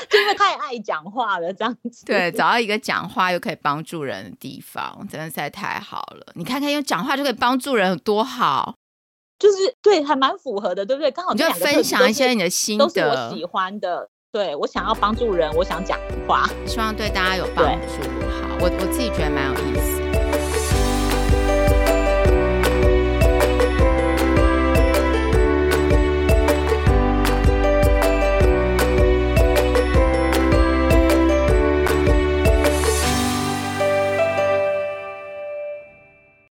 [0.10, 2.06] 就因为太爱讲话了，这样子。
[2.06, 6.34] 对，找到一个讲话又可以帮助人的地方，真的实在太好了。
[6.34, 8.76] 你看看，用讲话就可以帮助人有多好，
[9.38, 11.12] 就是对，还蛮符合的，对不对？
[11.12, 14.10] 刚好你就分享一些你的心得，都是我喜欢的。
[14.32, 18.02] 对，我想要帮助人，我想讲话，希望对大家有帮助。
[18.30, 20.25] 好，我我自己觉得蛮有意思。